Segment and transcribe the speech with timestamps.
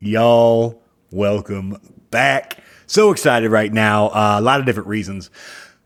[0.00, 0.78] Y'all,
[1.10, 1.78] welcome
[2.10, 2.58] back.
[2.86, 4.08] So excited right now.
[4.08, 5.30] Uh, a lot of different reasons.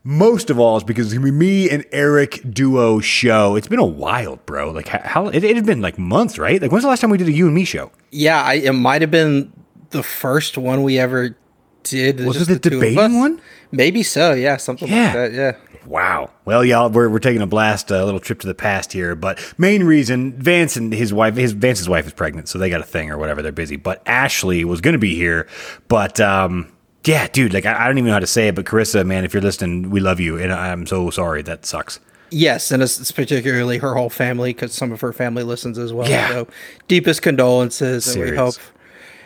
[0.03, 3.55] Most of all is because it's gonna be me and Eric duo show.
[3.55, 4.71] It's been a while, bro.
[4.71, 6.61] Like how it, it had been like months, right?
[6.61, 7.89] Like when's the last time we did a you and me show?
[8.11, 9.53] Yeah, I, it might have been
[9.91, 11.37] the first one we ever
[11.83, 12.19] did.
[12.25, 12.59] Was it the us.
[12.59, 13.41] debating one?
[13.71, 14.33] Maybe so.
[14.33, 15.03] Yeah, something Yeah.
[15.05, 15.31] like that.
[15.33, 15.51] Yeah.
[15.85, 16.29] Wow.
[16.45, 19.15] Well, y'all, we're, we're taking a blast, a little trip to the past here.
[19.15, 22.81] But main reason, Vance and his wife, his Vance's wife is pregnant, so they got
[22.81, 23.41] a thing or whatever.
[23.41, 23.75] They're busy.
[23.77, 25.47] But Ashley was going to be here,
[25.87, 26.71] but um,
[27.03, 28.55] yeah, dude, like I, I don't even know how to say it.
[28.55, 31.41] But Carissa, man, if you're listening, we love you, and I'm so sorry.
[31.41, 31.99] That sucks.
[32.29, 35.91] Yes, and it's, it's particularly her whole family because some of her family listens as
[35.91, 36.09] well.
[36.09, 36.29] Yeah.
[36.29, 36.47] So
[36.87, 38.55] deepest condolences, and we hope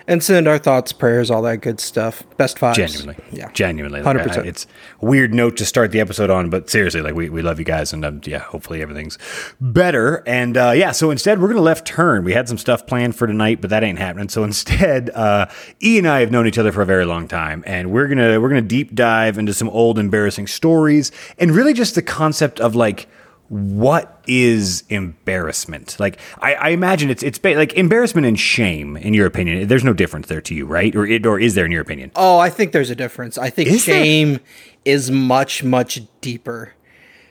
[0.08, 2.24] and send our thoughts, prayers, all that good stuff.
[2.38, 2.76] Best vibes.
[2.76, 3.50] Genuinely, Yeah.
[3.54, 4.46] genuinely, 100%.
[4.46, 4.68] I- it's
[5.02, 7.66] a weird note to start the episode on, but seriously, like we, we love you
[7.66, 9.18] guys, and um, yeah, hopefully everything's
[9.60, 10.24] better.
[10.28, 12.24] And uh, yeah, so instead we're gonna left turn.
[12.24, 14.30] We had some stuff planned for tonight, but that ain't happening.
[14.30, 15.48] So instead, uh,
[15.84, 18.40] E and I have known each other for a very long time, and we're gonna
[18.40, 22.76] we're gonna deep dive into some old embarrassing stories, and really just the concept of
[22.76, 23.08] like
[23.48, 29.14] what is embarrassment like I, I imagine it's it's ba- like embarrassment and shame in
[29.14, 31.72] your opinion there's no difference there to you right or it, or is there in
[31.72, 33.38] your opinion Oh, I think there's a difference.
[33.38, 34.40] I think Is shame
[34.84, 36.74] is much, much deeper.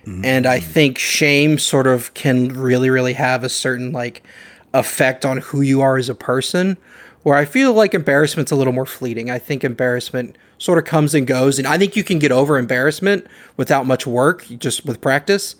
[0.07, 0.25] Mm-hmm.
[0.25, 4.23] And I think shame sort of can really, really have a certain like
[4.75, 6.77] effect on who you are as a person.
[7.23, 9.31] Where I feel like embarrassment's a little more fleeting.
[9.31, 11.59] I think embarrassment sort of comes and goes.
[11.59, 13.27] And I think you can get over embarrassment
[13.57, 15.57] without much work, just with practice.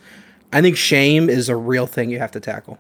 [0.55, 2.79] I think shame is a real thing you have to tackle.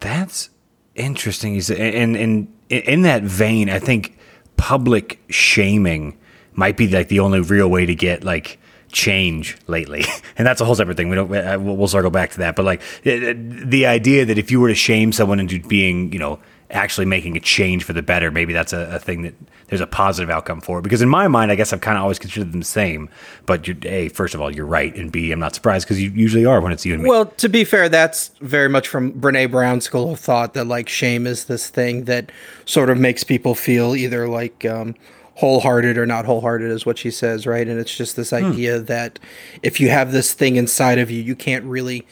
[0.00, 0.50] That's
[0.94, 1.54] interesting.
[1.56, 4.18] Is and and in that vein, I think
[4.56, 6.18] public shaming
[6.52, 8.58] might be like the only real way to get like
[8.92, 10.04] change lately,
[10.36, 11.08] and that's a whole separate thing.
[11.08, 11.32] We don't.
[11.34, 12.56] uh, We'll circle back to that.
[12.56, 16.40] But like the idea that if you were to shame someone into being, you know,
[16.74, 19.34] actually making a change for the better, maybe that's a, a thing that
[19.68, 20.82] there's a positive outcome for.
[20.82, 23.08] Because in my mind, I guess I've kind of always considered them the same.
[23.46, 26.44] But a, first of all, you're right, and b, I'm not surprised because you usually
[26.44, 27.08] are when it's you and me.
[27.08, 30.88] Well, to be fair, that's very much from Brene Brown's school of thought that like
[30.88, 32.30] shame is this thing that
[32.66, 34.94] sort of makes people feel either like um,
[35.36, 37.66] wholehearted or not wholehearted, is what she says, right?
[37.66, 39.18] And it's just this idea that
[39.62, 42.06] if you have this thing inside of you, you can't really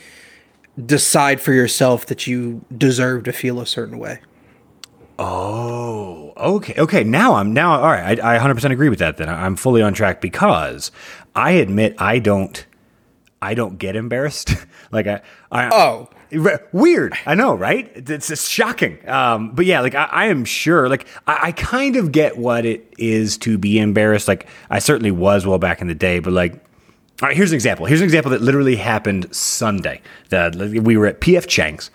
[0.86, 4.20] decide for yourself that you deserve to feel a certain way.
[5.24, 7.04] Oh, okay, okay.
[7.04, 8.18] Now I'm now all right.
[8.18, 9.16] I, I 100% agree with that.
[9.18, 10.90] Then I'm fully on track because
[11.36, 12.66] I admit I don't,
[13.40, 14.54] I don't get embarrassed.
[14.90, 16.10] like I, I Oh.
[16.72, 17.14] Weird.
[17.26, 17.92] I know, right?
[17.94, 19.06] It's just shocking.
[19.06, 20.88] Um, but yeah, like I, I am sure.
[20.88, 24.28] Like I, I kind of get what it is to be embarrassed.
[24.28, 26.54] Like I certainly was well back in the day, but like.
[27.20, 27.86] All right, here's an example.
[27.86, 30.00] Here's an example that literally happened Sunday.
[30.30, 31.90] The, we were at PF Chang's,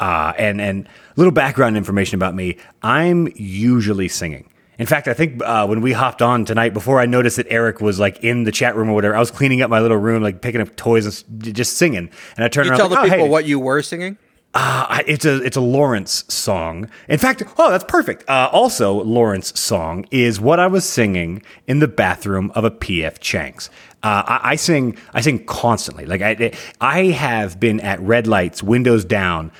[0.00, 0.86] uh, and and
[1.16, 2.56] little background information about me.
[2.82, 4.48] I'm usually singing.
[4.78, 7.80] In fact, I think uh, when we hopped on tonight, before I noticed that Eric
[7.80, 10.22] was like in the chat room or whatever, I was cleaning up my little room,
[10.22, 12.10] like picking up toys and s- just singing.
[12.36, 13.28] And I turned You around, tell the oh, people hey.
[13.28, 14.18] what you were singing.
[14.58, 16.88] Uh, it's a it's a Lawrence song.
[17.08, 18.24] In fact, oh, that's perfect.
[18.28, 23.18] Uh, also, Lawrence song is what I was singing in the bathroom of a PF
[23.20, 23.68] Chang's.
[24.02, 26.06] Uh, I, I sing I sing constantly.
[26.06, 29.52] Like I I have been at red lights, windows down,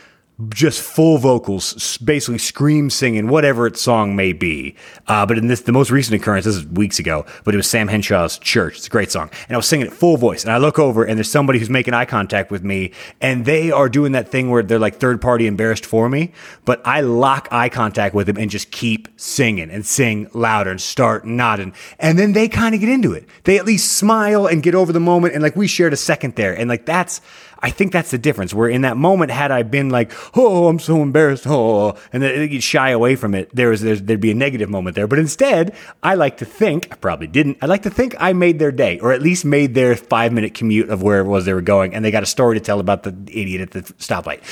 [0.50, 4.74] just full vocals, basically scream singing whatever its song may be.
[5.06, 7.68] Uh, but in this, the most recent occurrence, this is weeks ago, but it was
[7.68, 8.76] Sam Henshaw's Church.
[8.76, 9.30] It's a great song.
[9.48, 10.44] And I was singing it full voice.
[10.44, 12.92] And I look over and there's somebody who's making eye contact with me
[13.22, 16.32] and they are doing that thing where they're like third party embarrassed for me.
[16.66, 20.80] But I lock eye contact with them and just keep singing and sing louder and
[20.80, 21.72] start nodding.
[21.98, 23.26] And then they kind of get into it.
[23.44, 25.32] They at least smile and get over the moment.
[25.32, 26.52] And like we shared a second there.
[26.52, 27.22] And like that's,
[27.66, 28.54] I think that's the difference.
[28.54, 32.48] Where in that moment, had I been like, "Oh, I'm so embarrassed," oh, and then
[32.48, 35.08] you'd shy away from it, there was there'd be a negative moment there.
[35.08, 37.58] But instead, I like to think I probably didn't.
[37.60, 40.54] I like to think I made their day, or at least made their five minute
[40.54, 42.78] commute of where it was they were going, and they got a story to tell
[42.78, 44.42] about the idiot at the stoplight.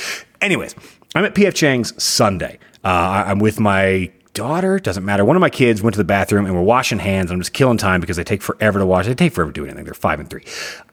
[0.41, 0.75] Anyways,
[1.15, 2.59] I'm at PF Chang's Sunday.
[2.83, 5.25] Uh, I'm with my daughter, doesn't matter.
[5.25, 7.31] One of my kids went to the bathroom and we're washing hands.
[7.31, 9.07] I'm just killing time because they take forever to wash.
[9.07, 9.85] They take forever to do anything.
[9.85, 10.43] They're five and three.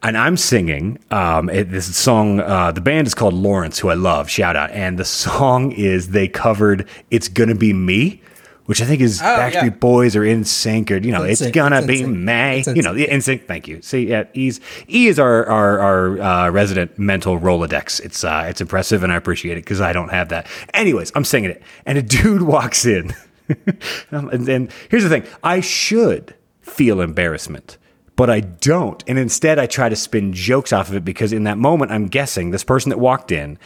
[0.03, 2.41] And I'm singing um, it, this song.
[2.41, 4.31] Uh, the band is called Lawrence, who I love.
[4.31, 4.71] Shout out.
[4.71, 8.23] And the song is they covered "It's Gonna Be Me."
[8.67, 9.69] Which I think is Backstreet yeah.
[9.71, 13.09] Boys or NSYNC or you know it's NSYNC, gonna it's be It's you know the
[13.09, 18.01] NSYNC thank you see yeah E's E is our our, our uh, resident mental Rolodex
[18.01, 21.25] it's uh, it's impressive and I appreciate it because I don't have that anyways I'm
[21.25, 23.13] singing it and a dude walks in
[24.11, 27.79] And then here's the thing I should feel embarrassment
[28.15, 29.03] but I don't.
[29.07, 32.07] And instead, I try to spin jokes off of it because in that moment, I'm
[32.07, 33.59] guessing this person that walked in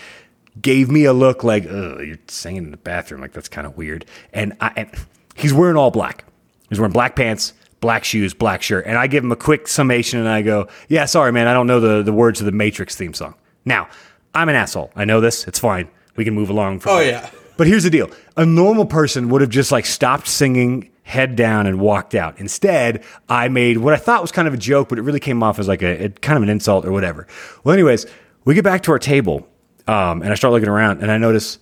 [0.61, 3.21] gave me a look like, "Ugh, you're singing in the bathroom.
[3.21, 4.91] Like that's kind of weird." And I, and
[5.35, 6.25] he's wearing all black.
[6.69, 8.87] He's wearing black pants, black shoes, black shirt.
[8.87, 11.67] And I give him a quick summation, and I go, "Yeah, sorry, man, I don't
[11.67, 13.35] know the the words of the Matrix theme song."
[13.65, 13.89] Now,
[14.35, 14.93] I'm an asshole.
[14.95, 15.47] I know this.
[15.49, 15.89] It's fine.
[16.15, 16.81] We can move along.
[16.81, 17.29] From Oh, yeah.
[17.57, 21.67] But here's the deal: a normal person would have just like stopped singing, head down,
[21.67, 22.39] and walked out.
[22.39, 25.43] Instead, I made what I thought was kind of a joke, but it really came
[25.43, 27.27] off as like a, a kind of an insult or whatever.
[27.65, 28.07] Well, anyways,
[28.45, 29.47] we get back to our table,
[29.87, 31.59] um, and I start looking around, and I notice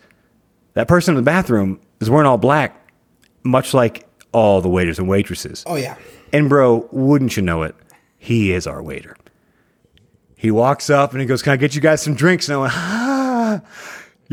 [0.75, 2.91] that person in the bathroom is wearing all black,
[3.43, 5.62] much like all the waiters and waitresses.
[5.67, 5.96] Oh yeah.
[6.32, 7.76] And bro, wouldn't you know it,
[8.19, 9.17] he is our waiter.
[10.37, 12.61] He walks up and he goes, "Can I get you guys some drinks?" And I
[12.61, 13.61] went, "Ah,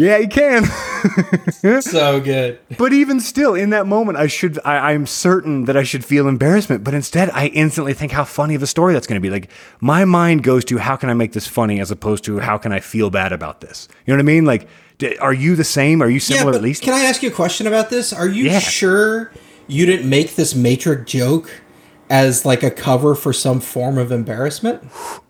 [0.04, 0.64] yeah, you can."
[1.82, 2.60] So good.
[2.78, 6.28] but even still, in that moment, I should, I, I'm certain that I should feel
[6.28, 6.84] embarrassment.
[6.84, 9.30] But instead, I instantly think how funny of a story that's going to be.
[9.32, 9.50] Like
[9.80, 12.72] my mind goes to how can I make this funny, as opposed to how can
[12.72, 13.88] I feel bad about this.
[14.06, 14.46] You know what I mean?
[14.46, 14.68] Like,
[15.20, 16.02] are you the same?
[16.02, 16.84] Are you similar but at least?
[16.84, 18.14] Can I ask you a question about this?
[18.14, 18.60] Are you Yeah.
[18.60, 19.32] sure
[19.68, 21.61] you didn't make this Matrix joke
[22.12, 24.84] as like a cover for some form of embarrassment?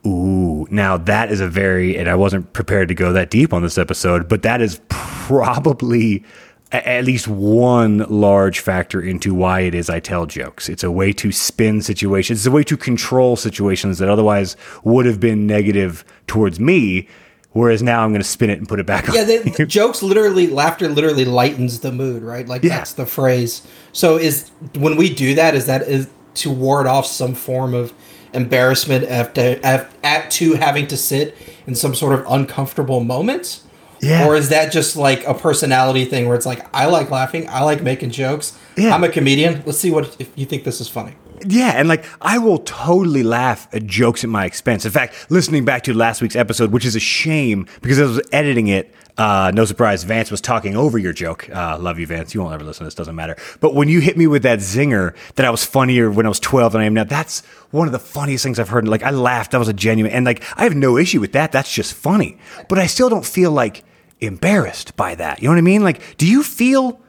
[0.06, 3.62] Ooh, now that is a very, and I wasn't prepared to go that deep on
[3.62, 6.26] this episode, but that is probably
[6.72, 10.70] at least one large factor into why it is I tell jokes.
[10.70, 15.06] It's a way to spin situations, it's a way to control situations that otherwise would
[15.06, 17.08] have been negative towards me.
[17.54, 19.16] Whereas now I'm going to spin it and put it back on.
[19.16, 22.48] Yeah, the, the jokes literally, laughter literally lightens the mood, right?
[22.48, 22.78] Like Yeah.
[22.78, 23.68] that's the phrase.
[23.92, 27.94] So is when we do that, is that is to ward off some form of
[28.34, 31.36] embarrassment after at, at to having to sit
[31.68, 33.62] in some sort of uncomfortable moment?
[34.02, 34.28] Yeah.
[34.28, 37.64] Or is that just like a personality thing where it's like I like laughing, I
[37.64, 38.58] like making jokes.
[38.76, 38.96] Yeah.
[38.96, 39.62] I'm a comedian.
[39.66, 41.14] Let's see what if you think this is funny.
[41.48, 44.86] Yeah, and like I will totally laugh at jokes at my expense.
[44.86, 48.22] In fact, listening back to last week's episode, which is a shame because I was
[48.32, 48.94] editing it.
[49.18, 51.50] Uh, no surprise, Vance was talking over your joke.
[51.50, 52.34] Uh, love you, Vance.
[52.34, 53.36] You won't ever listen to this, doesn't matter.
[53.60, 56.40] But when you hit me with that zinger that I was funnier when I was
[56.40, 58.88] 12 than I am now, that's one of the funniest things I've heard.
[58.88, 59.52] Like, I laughed.
[59.52, 61.52] That was a genuine, and like, I have no issue with that.
[61.52, 62.38] That's just funny.
[62.70, 63.84] But I still don't feel like
[64.22, 65.42] embarrassed by that.
[65.42, 65.84] You know what I mean?
[65.84, 67.02] Like, do you feel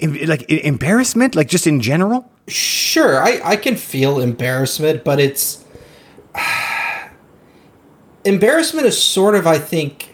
[0.00, 2.30] like embarrassment, like just in general?
[2.48, 5.64] Sure, I, I can feel embarrassment, but it's
[8.24, 10.11] embarrassment is sort of I think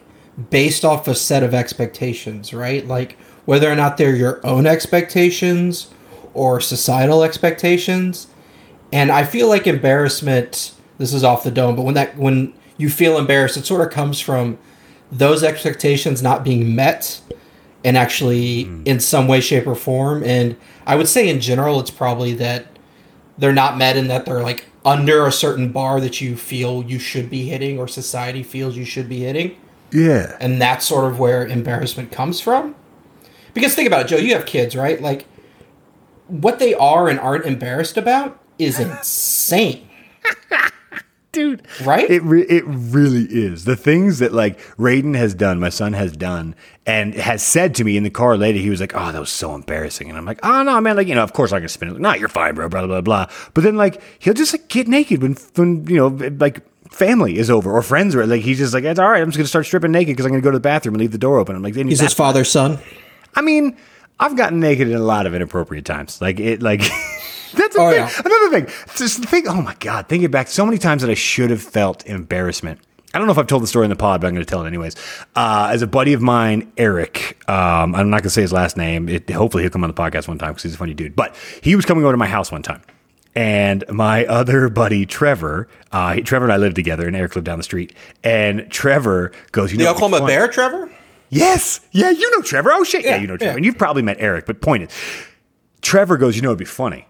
[0.50, 2.86] based off a set of expectations, right?
[2.86, 5.88] Like whether or not they're your own expectations
[6.34, 8.28] or societal expectations.
[8.92, 12.90] And I feel like embarrassment this is off the dome, but when that when you
[12.90, 14.58] feel embarrassed, it sort of comes from
[15.10, 17.20] those expectations not being met
[17.84, 18.82] and actually hmm.
[18.84, 20.56] in some way shape or form and
[20.86, 22.66] i would say in general it's probably that
[23.38, 26.98] they're not met and that they're like under a certain bar that you feel you
[26.98, 29.56] should be hitting or society feels you should be hitting
[29.90, 30.36] Yeah.
[30.40, 32.74] and that's sort of where embarrassment comes from
[33.54, 35.26] because think about it joe you have kids right like
[36.26, 39.88] what they are and aren't embarrassed about is insane
[41.38, 41.66] dude.
[41.84, 42.10] Right?
[42.10, 46.16] It re- it really is the things that like Raiden has done, my son has
[46.16, 46.54] done,
[46.86, 48.58] and has said to me in the car later.
[48.58, 50.96] He was like, "Oh, that was so embarrassing," and I'm like, "Oh no, man!
[50.96, 51.92] Like you know, of course I can spin it.
[51.92, 52.68] Like, no, you're fine, bro.
[52.68, 56.08] Blah blah blah." But then like he'll just like get naked when when you know
[56.38, 59.20] like family is over or friends are like he's just like it's all right.
[59.22, 61.12] I'm just gonna start stripping naked because I'm gonna go to the bathroom and leave
[61.12, 61.56] the door open.
[61.56, 62.78] I'm like, he's his father's son
[63.34, 63.76] I mean,
[64.18, 66.20] I've gotten naked in a lot of inappropriate times.
[66.20, 66.80] Like it, like
[67.54, 67.98] that's a Oh, thing.
[68.00, 68.10] yeah.
[68.24, 68.66] another thing.
[68.96, 69.46] Just think.
[69.48, 72.80] Oh my god, thinking back, so many times that I should have felt embarrassment.
[73.14, 74.50] I don't know if I've told the story in the pod, but I'm going to
[74.50, 74.94] tell it anyways.
[75.34, 78.76] Uh, as a buddy of mine, Eric, um, I'm not going to say his last
[78.76, 79.08] name.
[79.08, 81.16] It, hopefully, he'll come on the podcast one time because he's a funny dude.
[81.16, 82.82] But he was coming over to my house one time.
[83.38, 87.44] And my other buddy, Trevor, uh, he, Trevor and I lived together, and Eric lived
[87.44, 87.94] down the street.
[88.24, 90.90] And Trevor goes, "You know, the oklahoma funny?" bear trevor
[91.30, 91.80] Yes.
[91.92, 92.72] Yeah, you know Trevor.
[92.72, 93.04] Oh shit.
[93.04, 93.52] Yeah, Yeah, you know Trevor.
[93.52, 93.56] yeah.
[93.56, 94.88] And you've probably met Eric, but point is,
[95.82, 97.06] Trevor goes, you know it'd be funny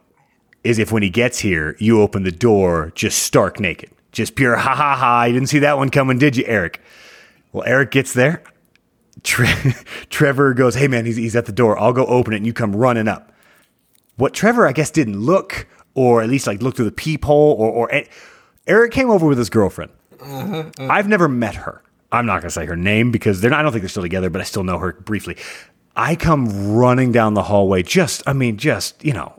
[0.64, 3.90] is if when he gets here, you open the door just stark naked.
[4.12, 5.24] Just pure ha ha ha.
[5.24, 6.80] You didn't see that one coming, did you, Eric?
[7.52, 8.42] Well, Eric gets there.
[9.22, 9.74] Tre-
[10.10, 11.78] Trevor goes, hey man, he's, he's at the door.
[11.78, 13.32] I'll go open it and you come running up.
[14.16, 17.70] What Trevor, I guess, didn't look, or at least like look through the peephole, or,
[17.70, 18.02] or
[18.66, 19.90] Eric came over with his girlfriend.
[20.20, 20.88] Uh-huh, uh-huh.
[20.90, 21.82] I've never met her.
[22.10, 24.02] I'm not going to say her name because they're not, I don't think they're still
[24.02, 25.36] together, but I still know her briefly.
[25.94, 29.34] I come running down the hallway, just, I mean, just, you know,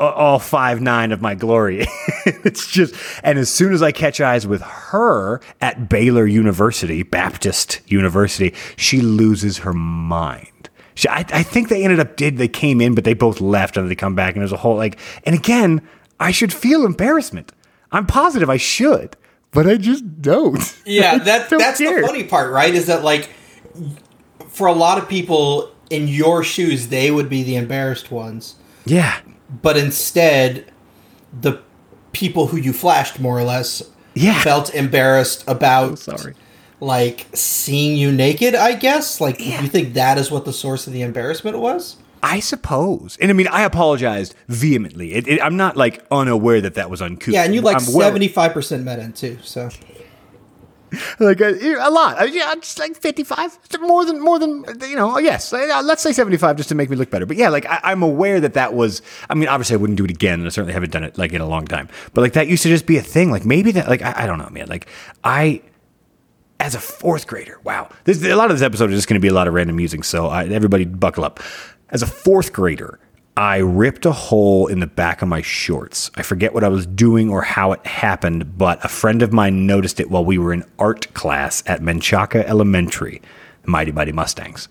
[0.00, 1.86] all five nine of my glory.
[2.26, 7.80] it's just, and as soon as I catch eyes with her at Baylor University, Baptist
[7.86, 10.48] University, she loses her mind.
[10.94, 13.76] She, I, I think they ended up did they came in, but they both left
[13.76, 14.98] and they come back, and there's a whole like.
[15.24, 15.82] And again,
[16.20, 17.52] I should feel embarrassment.
[17.92, 19.16] I'm positive I should,
[19.52, 20.58] but I just don't.
[20.86, 22.00] Yeah, I that don't that's care.
[22.02, 22.74] the funny part, right?
[22.74, 23.30] Is that like
[24.48, 28.54] for a lot of people in your shoes, they would be the embarrassed ones.
[28.84, 29.18] Yeah.
[29.62, 30.70] But instead,
[31.38, 31.60] the
[32.12, 33.82] people who you flashed more or less
[34.14, 34.40] Yeah.
[34.42, 36.34] felt embarrassed about Sorry.
[36.84, 39.20] Like seeing you naked, I guess.
[39.20, 39.62] Like Yeah.
[39.62, 41.96] you think that is what the source of the embarrassment was?
[42.22, 43.18] I suppose.
[43.20, 45.12] And I mean, I apologized vehemently.
[45.14, 47.34] It, it, I'm not like unaware that that was uncouth.
[47.34, 49.38] Yeah, and you like I'm seventy five percent met in too.
[49.42, 49.68] So
[51.20, 52.20] like a, a lot.
[52.20, 53.58] Uh, Yeah, just like 55.
[53.80, 55.18] More than more than you know.
[55.18, 57.26] Yes, Uh, let's say 75 just to make me look better.
[57.26, 59.02] But yeah, like I, I'm aware that that was.
[59.28, 61.32] I mean, obviously, I wouldn't do it again, and I certainly haven't done it like
[61.32, 61.88] in a long time.
[62.14, 63.30] But like that used to just be a thing.
[63.30, 63.88] Like maybe that.
[63.88, 64.68] Like I, I don't know, man.
[64.68, 64.86] Like
[65.24, 65.60] I.
[66.64, 67.90] As a fourth grader, wow!
[68.04, 69.76] This, a lot of this episode is just going to be a lot of random
[69.76, 71.40] music, so I, everybody buckle up.
[71.90, 72.98] As a fourth grader,
[73.36, 76.10] I ripped a hole in the back of my shorts.
[76.14, 79.66] I forget what I was doing or how it happened, but a friend of mine
[79.66, 83.20] noticed it while we were in art class at Menchaca Elementary,
[83.60, 84.70] the Mighty Mighty Mustangs.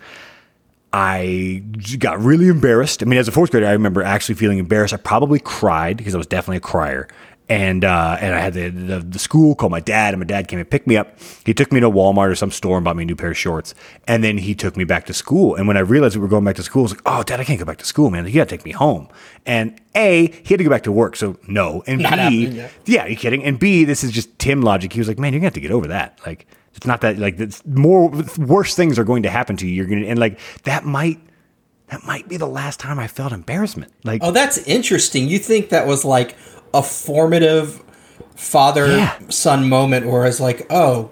[0.94, 1.64] I
[2.00, 3.04] got really embarrassed.
[3.04, 4.96] I mean, as a fourth grader, I remember actually feeling embarrassed.
[4.96, 7.08] I probably cried because I was definitely a crier.
[7.54, 10.48] And uh, and I had the, the the school call my dad, and my dad
[10.48, 11.20] came and picked me up.
[11.46, 13.38] He took me to Walmart or some store and bought me a new pair of
[13.38, 13.76] shorts.
[14.08, 15.54] And then he took me back to school.
[15.54, 17.40] And when I realized we were going back to school, I was like, "Oh, Dad,
[17.40, 18.26] I can't go back to school, man.
[18.26, 19.08] You got to take me home."
[19.46, 21.84] And a, he had to go back to work, so no.
[21.86, 23.44] And Not B, yeah, are you kidding?
[23.44, 24.92] And B, this is just Tim logic.
[24.92, 26.20] He was like, "Man, you're gonna have to get over that.
[26.26, 29.74] Like, it's not that like it's more worse things are going to happen to you.
[29.74, 31.20] You're gonna and like that might
[31.94, 33.92] that might be the last time I felt embarrassment.
[34.04, 35.28] Like, Oh, that's interesting.
[35.30, 36.36] You think that was like
[36.74, 37.82] a formative
[38.36, 39.14] father Yeah.
[39.30, 41.12] son moment where it's like, oh,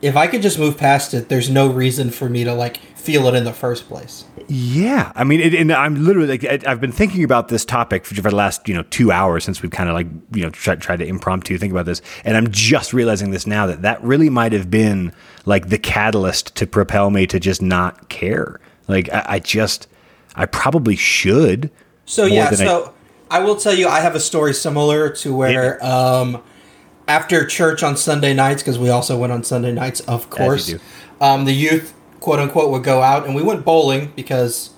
[0.00, 3.26] if I could just move past it, there's no reason for me to like feel
[3.28, 4.24] it in the first place.
[4.48, 8.04] yeah, I mean, it, and I'm literally like I- I've been thinking about this topic
[8.06, 10.50] for, for the last you know two hours since we've kind of like you know
[10.50, 14.02] tried, tried to impromptu think about this, and I'm just realizing this now that that
[14.02, 15.12] really might have been
[15.44, 18.58] like the catalyst to propel me to just not care.
[18.88, 19.86] Like, I, I just
[20.34, 21.70] I probably should.
[22.06, 22.94] So yeah, than I- so
[23.30, 26.42] I, will tell you, I have a story similar to where um,
[27.08, 30.74] after church on Sunday nights, because we also went on Sunday nights, of course.
[31.20, 34.70] Um, the youth, quote unquote, would go out, and we went bowling because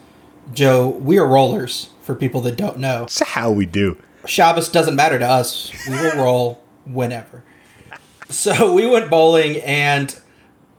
[0.53, 1.91] Joe, we are rollers.
[2.03, 3.97] For people that don't know, That's how we do.
[4.27, 5.73] Shabbos doesn't matter to us.
[5.89, 7.43] We will roll whenever.
[8.29, 10.17] So we went bowling, and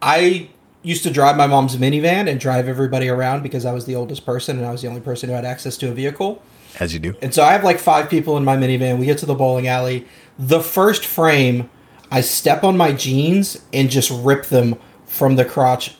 [0.01, 0.49] I
[0.87, 4.25] used to drive my mom's minivan and drive everybody around because I was the oldest
[4.25, 6.41] person and I was the only person who had access to a vehicle.
[6.79, 7.15] As you do.
[7.21, 8.97] And so I have like five people in my minivan.
[8.97, 10.07] We get to the bowling alley.
[10.39, 11.69] The first frame,
[12.11, 15.95] I step on my jeans and just rip them from the crotch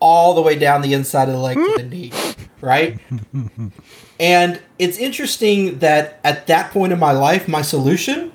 [0.00, 2.12] all the way down the inside of the leg to the knee.
[2.60, 2.98] Right?
[4.18, 8.32] And it's interesting that at that point in my life, my solution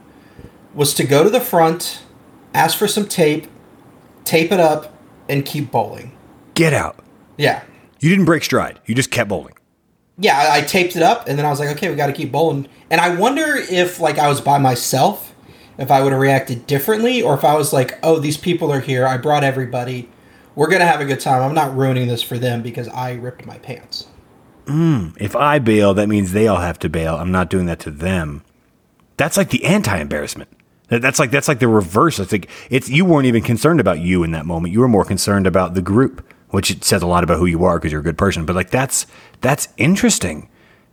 [0.74, 2.04] was to go to the front,
[2.54, 3.48] ask for some tape,
[4.24, 4.91] tape it up,
[5.32, 6.12] and keep bowling.
[6.54, 7.00] Get out.
[7.38, 7.64] Yeah.
[8.00, 8.80] You didn't break stride.
[8.86, 9.54] You just kept bowling.
[10.18, 12.14] yeah, I, I taped it up, and then I was like, okay, we got to
[12.14, 12.68] keep bowling.
[12.92, 15.34] And I wonder if like I was by myself,
[15.78, 18.82] if I would have reacted differently, or if I was like, oh, these people are
[18.82, 19.08] here.
[19.08, 20.10] I brought everybody.
[20.54, 21.42] We're gonna have a good time.
[21.42, 24.08] I'm not ruining this for them because I ripped my pants.
[24.68, 25.10] Hmm.
[25.18, 27.16] If I bail, that means they all have to bail.
[27.16, 28.44] I'm not doing that to them.
[29.18, 30.50] That's like the anti-embarrassment.
[30.52, 30.61] That-
[31.00, 32.20] That's like that's like the reverse.
[32.20, 34.74] It's like it's you weren't even concerned about you in that moment.
[34.74, 37.64] You were more concerned about the group, which it says a lot about who you
[37.64, 38.46] are because you're a good person.
[38.46, 39.08] But like that's
[39.40, 40.50] that's interesting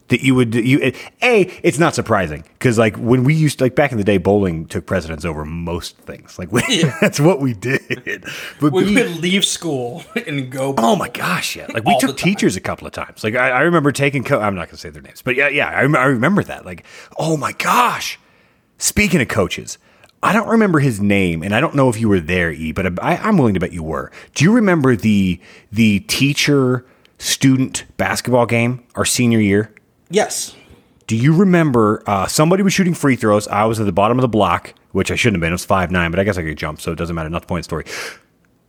[0.06, 3.74] that you would you it, a it's not surprising because like when we used like
[3.74, 6.38] back in the day, bowling took precedence over most things.
[6.38, 6.62] Like we,
[7.00, 8.24] that's what we did.
[8.60, 10.74] But We B- would leave school and go.
[10.78, 11.66] Oh my gosh, yeah!
[11.74, 13.24] Like we took teachers a couple of times.
[13.24, 14.24] Like I, I remember taking.
[14.24, 16.64] Co- I'm not going to say their names, but yeah, yeah, I, I remember that.
[16.64, 16.84] Like,
[17.18, 18.18] oh my gosh!
[18.78, 19.76] Speaking of coaches,
[20.22, 22.98] I don't remember his name, and I don't know if you were there, E, but
[23.02, 24.10] I, I'm willing to bet you were.
[24.34, 26.84] Do you remember the the teacher
[27.18, 29.72] student basketball game our senior year?
[30.10, 30.56] Yes.
[31.06, 33.48] Do you remember uh, somebody was shooting free throws?
[33.48, 35.52] I was at the bottom of the block, which I shouldn't have been.
[35.52, 37.30] It was five nine, but I guess I could jump, so it doesn't matter.
[37.30, 38.18] Not the point of the story.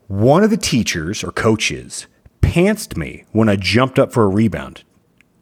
[0.07, 2.07] One of the teachers or coaches
[2.41, 4.83] pantsed me when I jumped up for a rebound.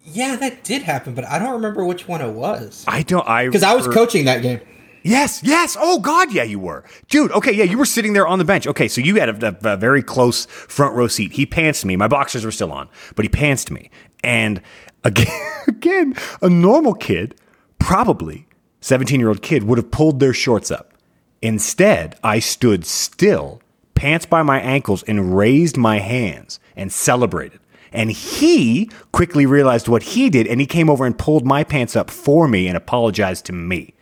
[0.03, 2.85] Yeah, that did happen, but I don't remember which one it was.
[2.87, 3.27] I don't.
[3.27, 4.61] I Because I was coaching that game.
[5.07, 5.77] Yes, yes.
[5.79, 7.31] Oh God, yeah, you were, dude.
[7.31, 8.67] Okay, yeah, you were sitting there on the bench.
[8.67, 11.31] Okay, so you had a, a- a very close front row seat.
[11.31, 11.95] He pantsed me.
[11.95, 13.89] My boxers were still on, but he pantsed me.
[14.23, 14.61] And
[15.05, 15.27] again,
[15.67, 17.35] again, a normal kid,
[17.79, 18.47] probably
[18.81, 20.93] seventeen-year-old kid, would have pulled their shorts up.
[21.41, 23.61] Instead, I stood still,
[23.95, 27.59] pants by my ankles, and raised my hands and celebrated.
[27.93, 31.95] And he quickly realized what he did, and he came over and pulled my pants
[31.95, 33.93] up for me and apologized to me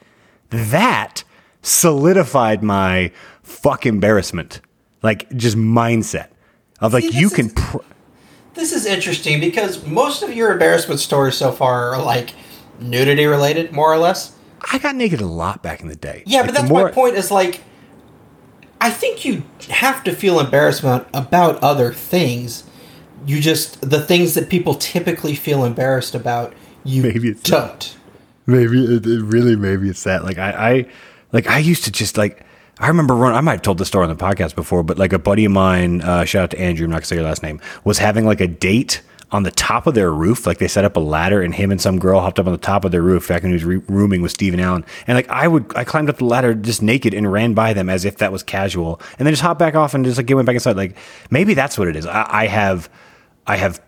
[0.50, 1.24] that
[1.62, 3.12] solidified my
[3.44, 4.62] fuck embarrassment,
[5.04, 6.28] like just mindset
[6.80, 7.48] of like See, you can.
[7.48, 7.78] is- Pr-
[8.54, 12.32] this is interesting because most of your embarrassment stories so far are like
[12.80, 14.34] nudity related, more or less.
[14.72, 16.24] I got naked a lot back in the day.
[16.25, 17.16] Yeah, Like, but that's more- my point.
[17.16, 17.62] Is like,
[18.80, 22.64] I think you have to feel embarrassment about other things.
[23.25, 26.54] You just the things that people typically feel embarrassed about.
[26.84, 27.96] You Maybe it's- don't.
[28.46, 30.24] Maybe it, it really maybe it's that.
[30.24, 30.86] Like I, I
[31.32, 32.46] like I used to just like
[32.80, 35.14] I remember run I might have told the story on the podcast before, but like
[35.14, 37.44] a buddy of mine, uh, shout out to Andrew, I'm not gonna say your last
[37.44, 40.46] name, was having like a date on the top of their roof.
[40.46, 42.58] Like they set up a ladder and him and some girl hopped up on the
[42.58, 44.86] top of their roof back when he was re- rooming with Stephen Allen.
[45.08, 47.90] And like I would I climbed up the ladder just naked and ran by them
[47.90, 49.02] as if that was casual.
[49.18, 50.78] And then just hopped back off and just like get went back inside.
[50.78, 50.96] Like
[51.30, 52.06] maybe that's what it is.
[52.06, 52.90] I, I have
[53.48, 53.82] I have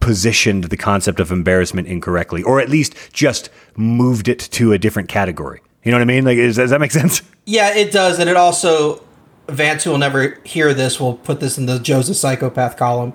[0.00, 5.08] positioned the concept of embarrassment incorrectly, or at least just moved it to a different
[5.08, 5.60] category.
[5.82, 6.24] You know what I mean?
[6.24, 7.22] Like, is, does that make sense?
[7.46, 9.02] Yeah, it does, and it also
[9.48, 13.12] Vance, who will never hear this, will put this in the Joe's a psychopath column.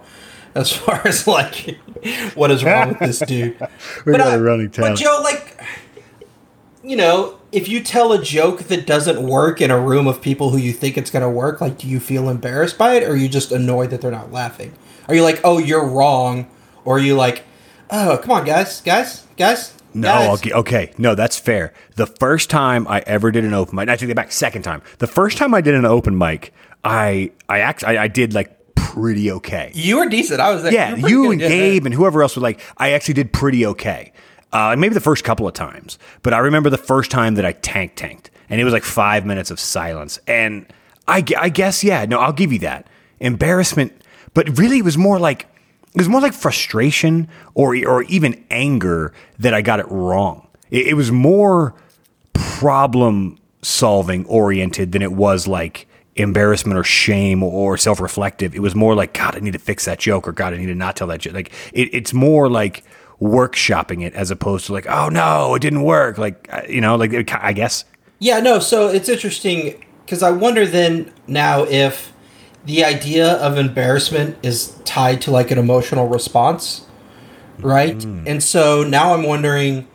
[0.54, 1.80] As far as like,
[2.36, 3.58] what is wrong with this dude?
[4.06, 4.98] We got I- a running But.
[4.98, 5.60] Joe, like,
[6.84, 10.52] you know, if you tell a joke that doesn't work in a room of people
[10.52, 13.14] who you think it's going to work, like, do you feel embarrassed by it, or
[13.14, 14.74] are you just annoyed that they're not laughing?
[15.08, 16.48] Are you like, oh, you're wrong,
[16.86, 17.44] or are you like,
[17.90, 19.74] oh, come on, guys, guys, guys?
[19.94, 20.52] No, guys.
[20.52, 21.74] Okay, no, that's fair.
[21.96, 24.32] The first time I ever did an open mic, I take that back.
[24.32, 28.08] Second time, the first time I did an open mic, I I actually I, I
[28.08, 29.72] did like pretty okay.
[29.74, 30.40] You were decent.
[30.40, 31.40] I was like, Yeah, pretty you and.
[31.40, 34.14] Gabe and whoever else were like, I actually did pretty okay.
[34.52, 37.52] Uh, maybe the first couple of times, but I remember the first time that I
[37.52, 40.20] tank tanked, and it was like five minutes of silence.
[40.26, 40.66] And
[41.08, 42.88] I, I guess, yeah, no, I'll give you that
[43.20, 43.92] embarrassment,
[44.34, 45.46] but really, it was more like
[46.00, 50.48] it was more like frustration or or even anger that I got it wrong.
[50.72, 51.76] It, it was more
[52.34, 58.56] problem solving oriented than it was like embarrassment or shame or self reflective.
[58.56, 60.68] It was more like, God, I need to fix that joke or God, I need
[60.68, 61.34] to not tell that joke.
[61.34, 62.86] Like it, it's more like
[63.22, 66.18] workshopping it as opposed to like, oh no, it didn't work.
[66.18, 67.84] Like, you know, like I guess.
[68.20, 72.14] Yeah, no, so it's interesting because I wonder then now if
[72.66, 76.86] the idea of embarrassment is tied to like an emotional response,
[77.60, 78.04] right?
[78.04, 79.88] And so now I'm wondering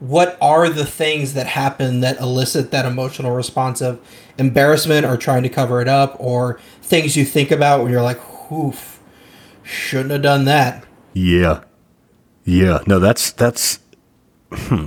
[0.00, 4.00] what are the things that happen that elicit that emotional response of
[4.38, 8.18] embarrassment or trying to cover it up or things you think about when you're like,
[8.50, 9.00] oof,
[9.62, 10.84] shouldn't have done that.
[11.12, 11.64] Yeah.
[12.44, 12.78] Yeah.
[12.86, 13.80] No, that's, that's,
[14.50, 14.86] hmm.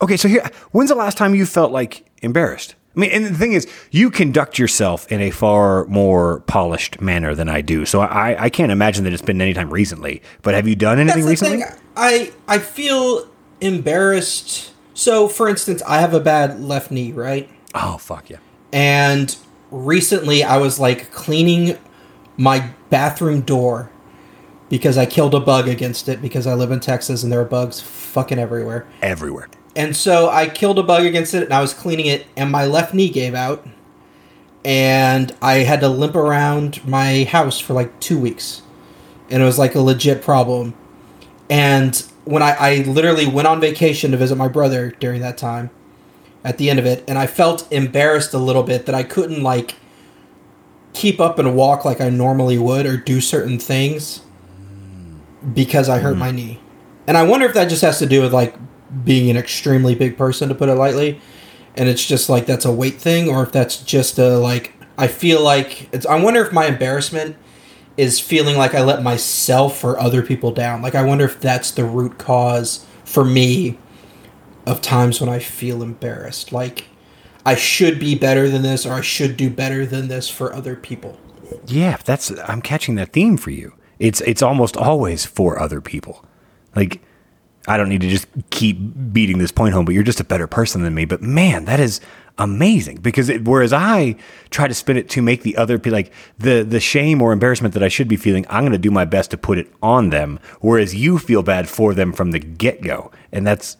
[0.00, 0.16] Okay.
[0.16, 2.76] So here, when's the last time you felt like embarrassed?
[2.96, 7.34] I mean, and the thing is, you conduct yourself in a far more polished manner
[7.34, 7.84] than I do.
[7.86, 10.22] So I, I can't imagine that it's been any time recently.
[10.42, 11.64] But have you done anything That's the recently?
[11.64, 11.82] thing.
[11.96, 13.28] I I feel
[13.60, 14.72] embarrassed.
[14.94, 17.48] So, for instance, I have a bad left knee, right?
[17.74, 18.38] Oh, fuck yeah.
[18.72, 19.36] And
[19.72, 21.76] recently, I was like cleaning
[22.36, 23.90] my bathroom door
[24.68, 27.44] because I killed a bug against it because I live in Texas and there are
[27.44, 28.86] bugs fucking everywhere.
[29.02, 29.48] Everywhere.
[29.76, 32.66] And so I killed a bug against it and I was cleaning it and my
[32.66, 33.66] left knee gave out.
[34.64, 38.62] And I had to limp around my house for like two weeks.
[39.30, 40.74] And it was like a legit problem.
[41.50, 45.70] And when I, I literally went on vacation to visit my brother during that time
[46.42, 49.42] at the end of it, and I felt embarrassed a little bit that I couldn't
[49.42, 49.76] like
[50.92, 54.22] keep up and walk like I normally would or do certain things
[55.52, 56.20] because I hurt mm.
[56.20, 56.60] my knee.
[57.06, 58.54] And I wonder if that just has to do with like
[59.02, 61.20] being an extremely big person to put it lightly
[61.76, 65.08] and it's just like that's a weight thing or if that's just a like I
[65.08, 67.36] feel like it's I wonder if my embarrassment
[67.96, 70.82] is feeling like I let myself or other people down.
[70.82, 73.78] Like I wonder if that's the root cause for me
[74.66, 76.52] of times when I feel embarrassed.
[76.52, 76.86] Like
[77.44, 80.76] I should be better than this or I should do better than this for other
[80.76, 81.18] people.
[81.66, 83.74] Yeah, that's I'm catching that theme for you.
[83.98, 86.24] It's it's almost always for other people.
[86.74, 87.02] Like
[87.66, 88.78] I don't need to just keep
[89.12, 91.04] beating this point home, but you're just a better person than me.
[91.06, 92.00] But man, that is
[92.36, 94.16] amazing because it, whereas I
[94.50, 97.82] try to spin it to make the other like the the shame or embarrassment that
[97.82, 100.40] I should be feeling, I'm going to do my best to put it on them.
[100.60, 103.76] Whereas you feel bad for them from the get go, and that's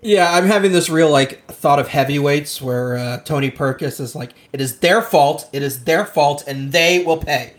[0.00, 4.32] Yeah, I'm having this real like thought of heavyweights where uh, Tony Perkis is like,
[4.52, 7.54] it is their fault, it is their fault, and they will pay.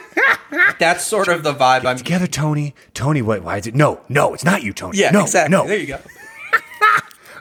[0.78, 1.96] That's sort of the vibe I'm.
[1.96, 2.74] together, Tony.
[2.94, 3.42] Tony, what?
[3.42, 3.74] Why is it?
[3.74, 4.98] No, no, it's not you, Tony.
[4.98, 5.52] Yeah, no, exactly.
[5.52, 5.66] No.
[5.66, 6.00] There you go.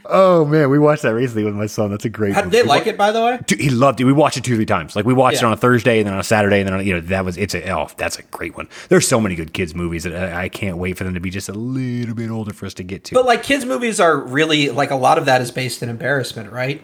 [0.07, 1.89] Oh man, we watched that recently with my son.
[1.89, 2.33] That's a great.
[2.35, 3.39] How did they like it, by the way?
[3.47, 4.03] Dude, he loved it.
[4.03, 4.95] We watched it two, three times.
[4.95, 6.85] Like we watched it on a Thursday and then on a Saturday and then on,
[6.85, 8.69] you know that was it's a oh that's a great one.
[8.89, 11.31] There's so many good kids movies that I, I can't wait for them to be
[11.31, 13.15] just a little bit older for us to get to.
[13.15, 16.51] But like kids' movies are really like a lot of that is based in embarrassment,
[16.51, 16.83] right?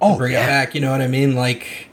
[0.00, 0.44] oh Bring yeah.
[0.44, 1.34] it back, you know what I mean?
[1.34, 1.88] Like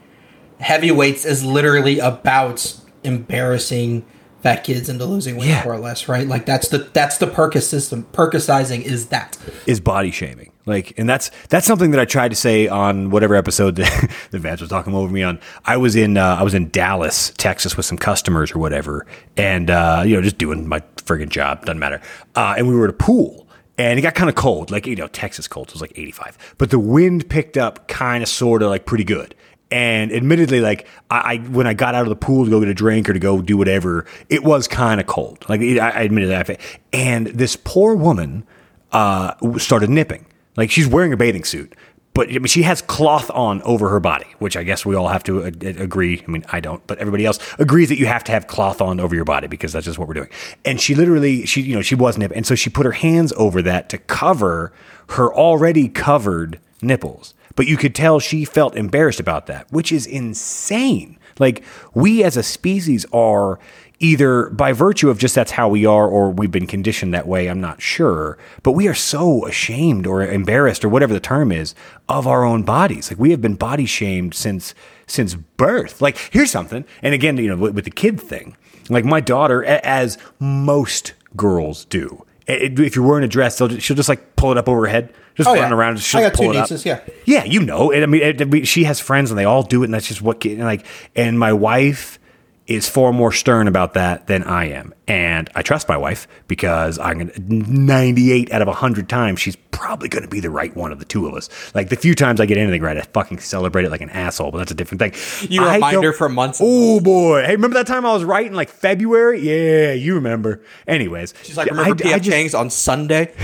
[0.60, 4.06] heavyweights is literally about embarrassing
[4.42, 5.64] fat kids into losing weight Yeah.
[5.64, 6.28] more or less, right?
[6.28, 8.06] Like that's the that's the Percocet system.
[8.12, 9.38] Percocizing is that.
[9.66, 10.52] is body shaming.
[10.66, 14.40] Like, and that's that's something that I tried to say on whatever episode that, that
[14.40, 15.40] Vance was talking over me on.
[15.66, 19.06] I was in uh, I was in Dallas, Texas, with some customers or whatever,
[19.38, 21.66] and uh, you know, just doing my friggin' job.
[21.66, 22.02] Doesn't matter.
[22.36, 24.96] Uh, and we were at a pool, and it got kind of cold, like you
[24.96, 25.68] know, Texas cold.
[25.70, 28.86] It was like eighty five, but the wind picked up, kind of, sort of, like
[28.86, 29.36] pretty good.
[29.74, 32.70] And admittedly, like I, I, when I got out of the pool to go get
[32.70, 35.44] a drink or to go do whatever, it was kind of cold.
[35.50, 36.62] Like it, I, I admitted that.
[36.94, 38.46] And this poor woman
[38.92, 40.28] uh, started nipping.
[40.56, 41.74] Like she's wearing a bathing suit,
[42.14, 45.08] but I mean, she has cloth on over her body, which I guess we all
[45.08, 46.24] have to uh, agree.
[46.28, 49.00] I mean, I don't, but everybody else agrees that you have to have cloth on
[49.00, 50.30] over your body because that's just what we're doing.
[50.64, 53.34] And she literally, she, you know, she was nipping, and so she put her hands
[53.38, 54.72] over that to cover
[55.10, 57.34] her already covered nipples.
[57.56, 61.18] But you could tell she felt embarrassed about that, which is insane.
[61.40, 61.64] Like
[61.94, 63.60] we as a species are
[64.00, 67.48] either by virtue of just that's how we are or we've been conditioned that way,
[67.48, 71.74] I'm not sure, but we are so ashamed or embarrassed or whatever the term is
[72.10, 73.10] of our own bodies.
[73.10, 74.76] Like we have been body shamed since
[75.08, 76.02] since birth.
[76.02, 78.58] Like here's something, and again, you know, with, the kid thing.
[78.90, 82.26] Like my daughter as most girls do.
[82.48, 84.82] Eh, it- If you're wearing a dress, they'll, she'll just like pull it up over
[84.82, 85.76] her head, just Oh, run yeah.
[85.76, 86.00] around.
[86.00, 86.86] She'll I got pull two it up.
[86.86, 87.00] yeah.
[87.26, 87.92] Yeah, you know.
[87.92, 90.08] And I mean, it, we- she has friends and they all do it, and that's
[90.08, 90.86] just what and like.
[91.16, 92.20] And my wife
[92.66, 96.98] is far more stern about that than I am, and I trust my wife because
[96.98, 100.94] I'm gonna 98 out of 100 times she's probably going to be the right one
[100.94, 101.50] of the two of us.
[101.76, 104.52] Like the few times I get anything right, I fucking celebrate it like an asshole,
[104.52, 105.50] but that's a different thing.
[105.52, 108.46] You I remind her for months Oh boy, hey, remember that time I was right
[108.48, 109.42] in like February?
[109.42, 110.62] Yeah, you remember.
[110.88, 113.34] Anyways, She's like, remember I- I PF just- Chang's on Sunday?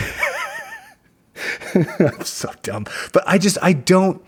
[1.76, 2.86] I'm so dumb.
[3.14, 4.22] But I just I don't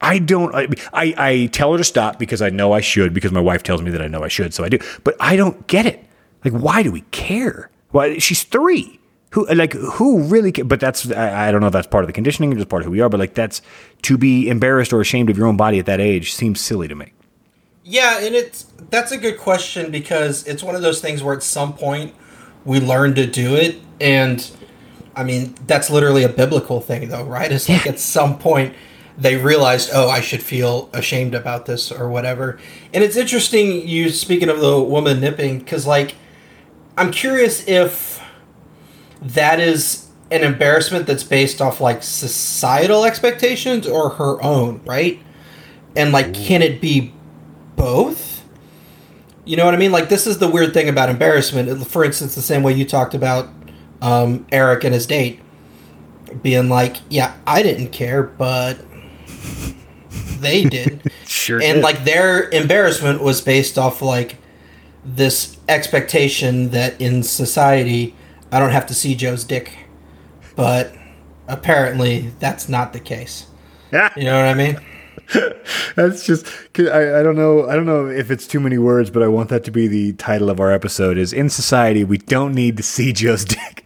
[0.00, 3.32] I don't I, I I tell her to stop because I know I should because
[3.32, 4.78] my wife tells me that I know I should, so I do.
[5.04, 6.04] But I don't get it.
[6.44, 7.70] Like why do we care?
[7.90, 9.00] Why she's 3.
[9.30, 12.06] Who like who really ca- but that's I, I don't know if that's part of
[12.08, 13.60] the conditioning or just part of who we are, but like that's
[14.02, 16.94] to be embarrassed or ashamed of your own body at that age seems silly to
[16.94, 17.12] me.
[17.84, 21.42] Yeah, and it's that's a good question because it's one of those things where at
[21.42, 22.14] some point
[22.64, 24.48] we learn to do it, and
[25.14, 27.50] I mean that's literally a biblical thing, though, right?
[27.50, 27.92] It's like Yeah.
[27.92, 28.74] at some point
[29.18, 32.58] they realized, oh, I should feel ashamed about this or whatever.
[32.92, 36.16] And it's interesting you speaking of the woman nipping because, like,
[36.98, 38.20] I'm curious if
[39.22, 45.20] that is an embarrassment that's based off like societal expectations or her own, right?
[45.94, 47.14] And like, can it be
[47.76, 48.44] both?
[49.44, 49.92] You know what I mean?
[49.92, 51.86] Like, this is the weird thing about embarrassment.
[51.86, 53.48] For instance, the same way you talked about
[54.02, 55.40] um, Eric and his date
[56.42, 58.78] being like, "Yeah, I didn't care, but
[60.46, 61.60] they did." Sure.
[61.60, 64.36] and like their embarrassment was based off like
[65.04, 68.14] this expectation that in society
[68.52, 69.72] I don't have to see Joe's dick,
[70.54, 70.92] but
[71.48, 73.46] apparently that's not the case.
[73.92, 74.12] Yeah.
[74.16, 74.80] You know what I mean?
[75.96, 76.46] That's just
[76.78, 79.48] I, I don't know I don't know if it's too many words, but I want
[79.48, 82.82] that to be the title of our episode is in society we don't need to
[82.82, 83.85] see Joe's dick.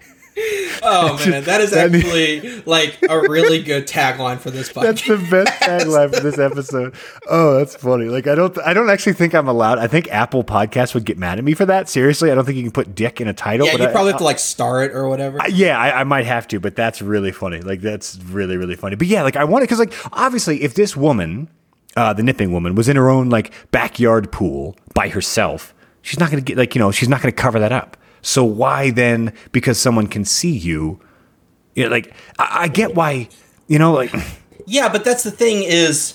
[0.83, 4.83] Oh man, that is actually like a really good tagline for this podcast.
[4.83, 6.95] That's the best tagline for this episode.
[7.29, 8.07] Oh, that's funny.
[8.07, 9.79] Like I don't I don't actually think I'm allowed.
[9.79, 11.89] I think Apple Podcasts would get mad at me for that.
[11.89, 13.67] Seriously, I don't think you can put dick in a title.
[13.67, 15.41] Yeah, you I- probably have to like star it or whatever.
[15.43, 17.61] I- yeah, I, I might have to, but that's really funny.
[17.61, 18.97] Like that's really really funny.
[18.97, 21.49] But yeah, like I want it because like obviously if this woman,
[21.97, 26.31] uh, the nipping woman, was in her own like backyard pool by herself, she's not
[26.31, 27.97] gonna get like you know she's not gonna cover that up.
[28.23, 29.33] So why then?
[29.53, 31.01] Because someone can see you,
[31.77, 33.29] like I, I get why.
[33.67, 34.13] You know, like
[34.67, 36.15] Yeah, but that's the thing is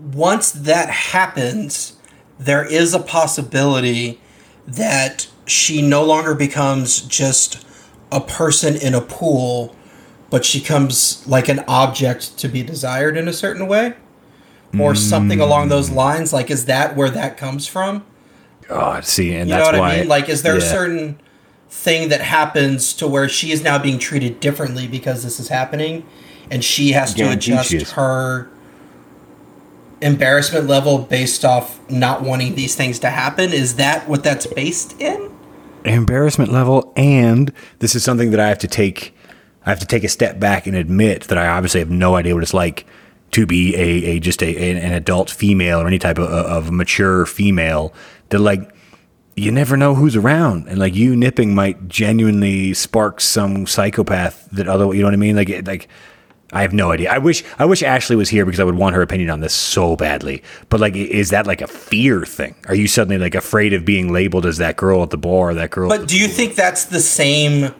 [0.00, 1.96] once that happens,
[2.38, 4.20] there is a possibility
[4.66, 7.64] that she no longer becomes just
[8.10, 9.76] a person in a pool,
[10.30, 13.94] but she comes like an object to be desired in a certain way.
[14.78, 15.70] Or something along mm.
[15.70, 16.34] those lines.
[16.34, 18.04] Like, is that where that comes from?
[18.68, 19.92] oh, see, and You know what why.
[19.92, 20.08] I mean?
[20.08, 20.70] Like, is there a yeah.
[20.70, 21.20] certain
[21.68, 26.06] thing that happens to where she is now being treated differently because this is happening,
[26.50, 28.48] and she has to adjust her
[30.00, 33.52] embarrassment level based off not wanting these things to happen?
[33.52, 35.32] Is that what that's based in?
[35.84, 39.14] embarrassment level and this is something that I have to take
[39.64, 42.34] I have to take a step back and admit that I obviously have no idea
[42.34, 42.86] what it's like
[43.32, 47.26] to be a, a just a an, adult female or any type of, of mature
[47.26, 47.92] female
[48.30, 48.74] that like
[49.36, 54.66] you never know who's around and like you nipping might genuinely spark some psychopath that
[54.66, 55.88] other you know what I mean like it- like
[56.52, 57.10] I have no idea.
[57.10, 59.52] I wish I wish Ashley was here because I would want her opinion on this
[59.52, 60.44] so badly.
[60.68, 62.54] But like, is that like a fear thing?
[62.68, 65.54] Are you suddenly like afraid of being labeled as that girl at the bar, or
[65.54, 65.88] that girl?
[65.88, 67.74] But do you think that's the same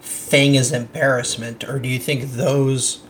[0.00, 3.02] thing as embarrassment, or do you think those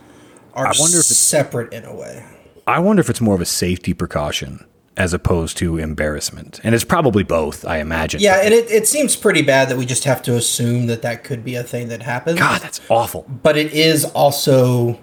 [0.55, 2.25] are I wonder if it's, separate in a way?
[2.65, 6.59] I wonder if it's more of a safety precaution as opposed to embarrassment.
[6.63, 8.21] And it's probably both, I imagine.
[8.21, 11.23] Yeah, and it, it seems pretty bad that we just have to assume that that
[11.23, 12.39] could be a thing that happens.
[12.39, 13.25] God, that's awful.
[13.27, 14.99] But it is also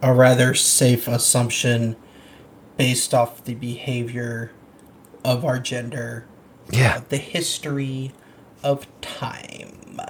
[0.00, 1.96] a rather safe assumption
[2.76, 4.52] based off the behavior
[5.24, 6.26] of our gender.
[6.70, 7.02] Yeah.
[7.08, 8.12] The history
[8.62, 10.00] of time.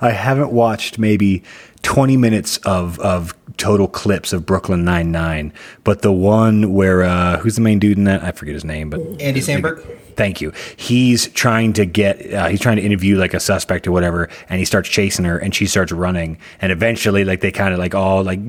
[0.00, 1.42] I haven't watched maybe
[1.82, 5.52] 20 minutes of, of total clips of Brooklyn Nine Nine,
[5.84, 8.24] but the one where uh, who's the main dude in that?
[8.24, 10.00] I forget his name, but Andy Samberg.
[10.16, 10.52] Thank you.
[10.76, 12.34] He's trying to get.
[12.34, 15.38] Uh, he's trying to interview like a suspect or whatever, and he starts chasing her,
[15.38, 18.40] and she starts running, and eventually, like they kind of like all like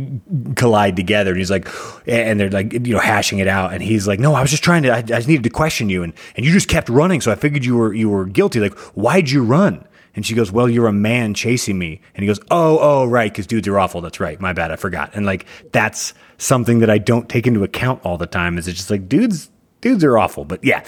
[0.55, 1.69] collide together, and he's like,
[2.07, 4.63] and they're like you know hashing it out, and he's like, no, I was just
[4.63, 4.89] trying to.
[4.89, 7.35] I, I just needed to question you, and and you just kept running, so I
[7.35, 8.59] figured you were you were guilty.
[8.59, 9.85] Like, why'd you run?
[10.15, 12.01] And she goes, Well, you're a man chasing me.
[12.15, 14.01] And he goes, Oh, oh, right, because dudes are awful.
[14.01, 14.39] That's right.
[14.39, 14.71] My bad.
[14.71, 15.11] I forgot.
[15.13, 18.57] And like, that's something that I don't take into account all the time.
[18.57, 19.49] Is it's just like, dudes,
[19.81, 20.45] dudes are awful.
[20.45, 20.83] But yeah,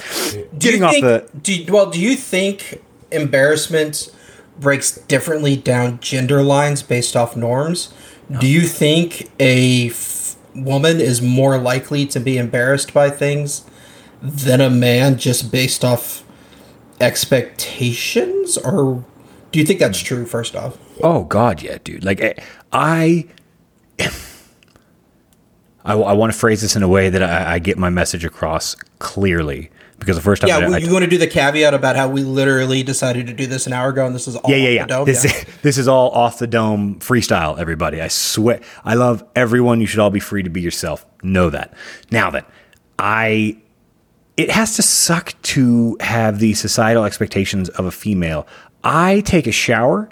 [0.58, 1.30] getting off the.
[1.42, 4.12] Do, well, do you think embarrassment
[4.60, 7.94] breaks differently down gender lines based off norms?
[8.30, 8.40] No.
[8.40, 13.66] Do you think a f- woman is more likely to be embarrassed by things
[14.22, 16.24] than a man just based off
[17.00, 19.04] expectations or
[19.56, 20.26] do you think that's true?
[20.26, 20.78] First off.
[21.02, 22.04] Oh God, yeah, dude.
[22.04, 22.34] Like eh,
[22.74, 23.26] I,
[25.86, 28.26] I, I want to phrase this in a way that I, I, get my message
[28.26, 29.72] across clearly.
[29.98, 32.22] Because the first time, yeah, I, you want to do the caveat about how we
[32.22, 35.04] literally decided to do this an hour ago, and this is all yeah, yeah, yeah.
[35.06, 35.54] This, yeah.
[35.62, 37.58] this is all off the dome freestyle.
[37.58, 39.80] Everybody, I swear, I love everyone.
[39.80, 41.06] You should all be free to be yourself.
[41.24, 41.74] Know that.
[42.12, 42.50] Now that
[43.00, 43.58] I
[44.36, 48.46] it has to suck to have the societal expectations of a female
[48.86, 50.10] I take a shower,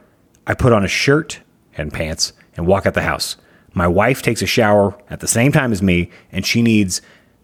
[0.48, 1.42] I put on a shirt
[1.78, 3.38] and pants and walk out the house.
[3.76, 7.00] My wife takes a shower at the same time as me, and she needs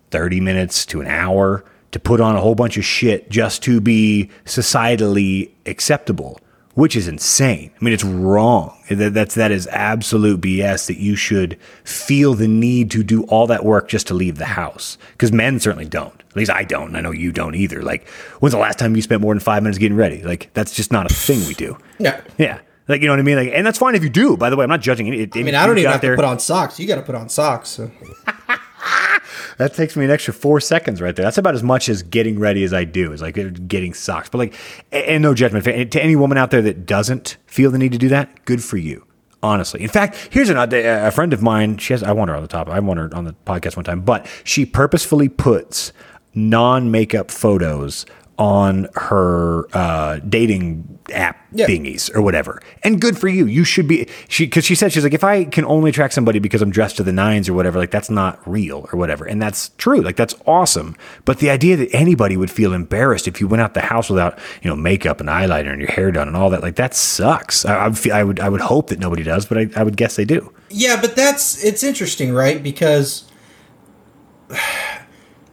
[0.09, 3.79] 30 minutes to an hour to put on a whole bunch of shit just to
[3.79, 6.39] be societally acceptable
[6.79, 7.71] which is insane.
[7.75, 8.77] I mean, it's wrong.
[8.89, 13.65] That's that is absolute BS that you should feel the need to do all that
[13.65, 14.97] work just to leave the house.
[15.11, 16.18] Because men certainly don't.
[16.29, 16.95] At least I don't.
[16.95, 17.81] I know you don't either.
[17.81, 18.07] Like,
[18.39, 20.21] when's the last time you spent more than five minutes getting ready?
[20.21, 21.77] Like, that's just not a thing we do.
[21.97, 22.21] Yeah.
[22.37, 22.59] Yeah.
[22.87, 23.37] Like, you know what I mean?
[23.37, 24.35] Like, and that's fine if you do.
[24.35, 25.35] By the way, I'm not judging it.
[25.35, 26.15] I mean, I don't even have there.
[26.15, 26.79] to put on socks.
[26.79, 27.69] You got to put on socks.
[27.69, 27.91] So.
[29.57, 31.23] that takes me an extra four seconds right there.
[31.23, 33.11] That's about as much as getting ready as I do.
[33.11, 33.35] Is like
[33.67, 34.29] getting socks.
[34.29, 34.55] But like,
[34.91, 38.09] and no judgment to any woman out there that doesn't feel the need to do
[38.09, 38.45] that.
[38.45, 39.05] Good for you.
[39.41, 41.77] Honestly, in fact, here's an a friend of mine.
[41.77, 42.03] She has.
[42.03, 42.67] I want her on the top.
[42.67, 45.93] I want her on the podcast one time, but she purposefully puts
[46.39, 48.05] non makeup photos
[48.39, 51.67] on her uh, dating app yeah.
[51.67, 52.61] thingies or whatever.
[52.83, 53.45] And good for you.
[53.45, 56.39] You should be she because she said she's like if I can only attract somebody
[56.39, 59.25] because I'm dressed to the nines or whatever, like that's not real or whatever.
[59.25, 60.01] And that's true.
[60.01, 60.95] Like that's awesome.
[61.25, 64.39] But the idea that anybody would feel embarrassed if you went out the house without
[64.61, 67.65] you know makeup and eyeliner and your hair done and all that, like that sucks.
[67.65, 69.97] I, I, would, I would I would hope that nobody does, but I, I would
[69.97, 70.53] guess they do.
[70.69, 72.63] Yeah, but that's it's interesting, right?
[72.63, 73.29] Because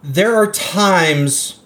[0.07, 1.61] there are times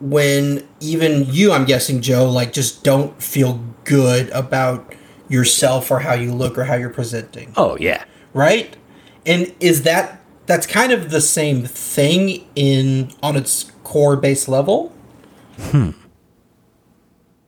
[0.00, 4.94] when even you, I'm guessing, Joe, like just don't feel good about
[5.28, 7.52] yourself or how you look or how you're presenting.
[7.56, 8.04] Oh yeah.
[8.34, 8.76] Right?
[9.24, 14.92] And is that that's kind of the same thing in on its core base level?
[15.58, 15.90] Hmm.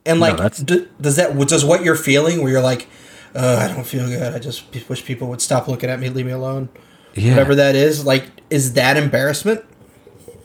[0.05, 2.87] And like, no, d- does that does what you're feeling, where you're like,
[3.35, 4.33] uh, I don't feel good.
[4.33, 6.69] I just wish people would stop looking at me, leave me alone.
[7.15, 7.31] Yeah.
[7.31, 9.63] Whatever that is, like, is that embarrassment?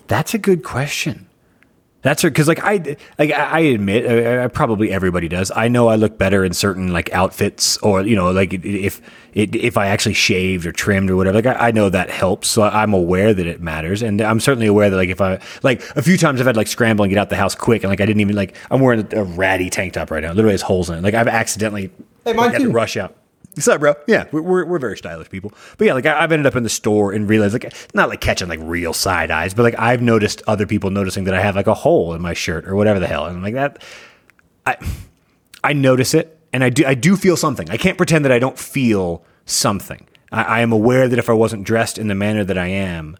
[0.08, 1.28] That's a good question.
[2.02, 5.50] That's because like I like I admit uh, uh, probably everybody does.
[5.54, 9.02] I know I look better in certain like outfits or you know like if
[9.34, 11.42] if I actually shaved or trimmed or whatever.
[11.42, 14.66] Like I, I, know that helps, so I'm aware that it matters, and I'm certainly
[14.66, 17.18] aware that like if I like a few times I've had like scramble and get
[17.18, 19.68] out the house quick, and like I didn't even like I'm wearing a, a ratty
[19.68, 20.30] tank top right now.
[20.30, 21.02] Literally has holes in it.
[21.02, 21.90] Like I've accidentally
[22.24, 23.17] hey, like, had to rush out.
[23.58, 23.96] What's up, bro?
[24.06, 25.52] Yeah, we're, we're very stylish people.
[25.78, 28.20] But yeah, like I, have ended up in the store and realized, like, not like
[28.20, 31.56] catching like real side eyes, but like I've noticed other people noticing that I have
[31.56, 33.82] like a hole in my shirt or whatever the hell, and I'm like that.
[34.64, 34.76] I
[35.64, 37.68] I notice it, and I do I do feel something.
[37.68, 40.06] I can't pretend that I don't feel something.
[40.30, 43.16] I, I am aware that if I wasn't dressed in the manner that I am,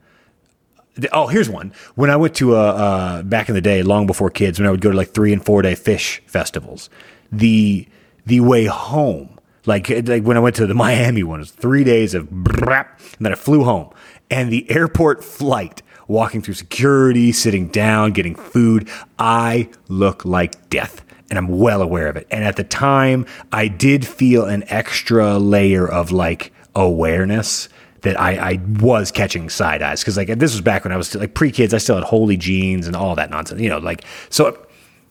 [1.11, 1.73] Oh, here's one.
[1.97, 4.71] When I went to uh, uh, back in the day, long before kids, when I
[4.71, 6.91] would go to like three and four day fish festivals,
[7.33, 7.89] the
[8.25, 9.38] the way home
[9.69, 12.89] Like, like when I went to the Miami one, it was three days of brap,
[13.19, 13.93] and then I flew home.
[14.31, 21.05] And the airport flight, walking through security, sitting down, getting food, I look like death.
[21.29, 22.27] And I'm well aware of it.
[22.31, 27.69] And at the time, I did feel an extra layer of like awareness
[28.01, 31.09] that I, I was catching side eyes because like this was back when I was
[31.09, 31.75] still, like pre kids.
[31.75, 33.77] I still had holy jeans and all that nonsense, you know.
[33.77, 34.67] Like so,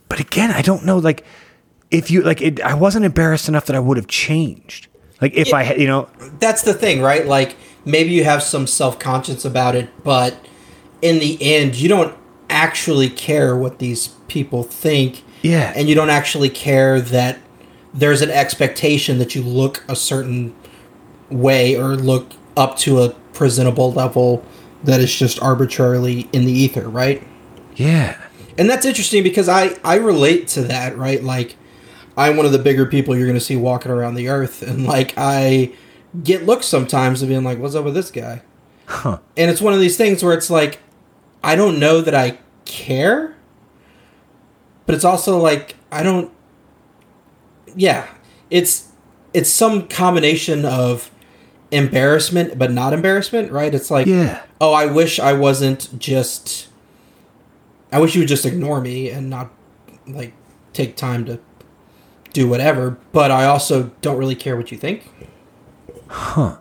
[0.09, 0.97] but again, I don't know.
[0.97, 1.23] Like
[1.91, 4.87] if you like, it, I wasn't embarrassed enough that I would have changed.
[5.21, 7.25] Like if I had, you know, That's the thing, right?
[7.25, 10.37] Like maybe you have some self conscience about it, but
[11.01, 12.15] in the end, you don't
[12.49, 15.23] actually care what these people think.
[15.41, 15.73] Yeah.
[15.75, 17.39] And you don't actually care that
[17.93, 20.55] there's an expectation that you look a certain
[21.29, 24.43] way or look up to a presentable level
[24.83, 27.23] that is just arbitrarily in the ether, right?
[27.75, 28.17] yeah,
[28.57, 31.23] And that's interesting because I I relate to that, right?
[31.23, 31.55] Like
[32.17, 34.85] I'm one of the bigger people you're going to see walking around the earth and
[34.85, 35.71] like I
[36.23, 38.41] get looks sometimes of being like what's up with this guy?
[38.87, 39.19] Huh.
[39.37, 40.79] And it's one of these things where it's like
[41.43, 43.35] I don't know that I care,
[44.85, 46.31] but it's also like I don't
[47.75, 48.07] yeah,
[48.49, 48.87] it's
[49.33, 51.11] it's some combination of
[51.69, 53.73] embarrassment but not embarrassment, right?
[53.75, 54.41] It's like Yeah.
[54.59, 56.69] oh, I wish I wasn't just
[57.91, 59.51] I wish you would just ignore me and not
[60.07, 60.33] like
[60.73, 61.39] take time to
[62.37, 65.09] do whatever, but I also don't really care what you think.
[66.07, 66.57] Huh.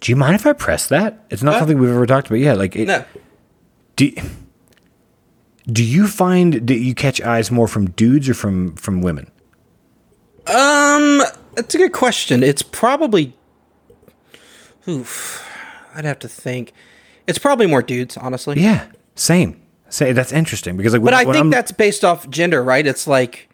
[0.00, 1.24] Do you mind if I press that?
[1.30, 1.60] It's not Huh?
[1.60, 2.36] something we've ever talked about.
[2.38, 3.04] Yeah, like it, No.
[3.96, 4.10] do.
[5.66, 9.30] Do you find that you catch eyes more from dudes or from from women?
[10.46, 11.22] Um,
[11.54, 12.42] that's a good question.
[12.42, 13.34] It's probably
[14.88, 15.44] oof.
[15.94, 16.72] I'd have to think.
[17.26, 18.60] It's probably more dudes, honestly.
[18.62, 19.60] Yeah, same.
[19.88, 22.86] Say that's interesting because like, But when, I think I'm- that's based off gender, right?
[22.86, 23.48] It's like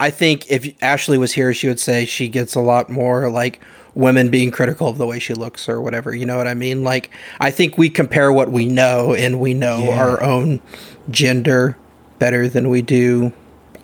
[0.00, 3.60] I think if Ashley was here, she would say she gets a lot more like
[3.94, 6.14] women being critical of the way she looks or whatever.
[6.14, 6.82] You know what I mean?
[6.82, 10.00] Like I think we compare what we know and we know Yeah.
[10.02, 10.60] our own
[11.10, 11.76] gender
[12.18, 13.32] better than we do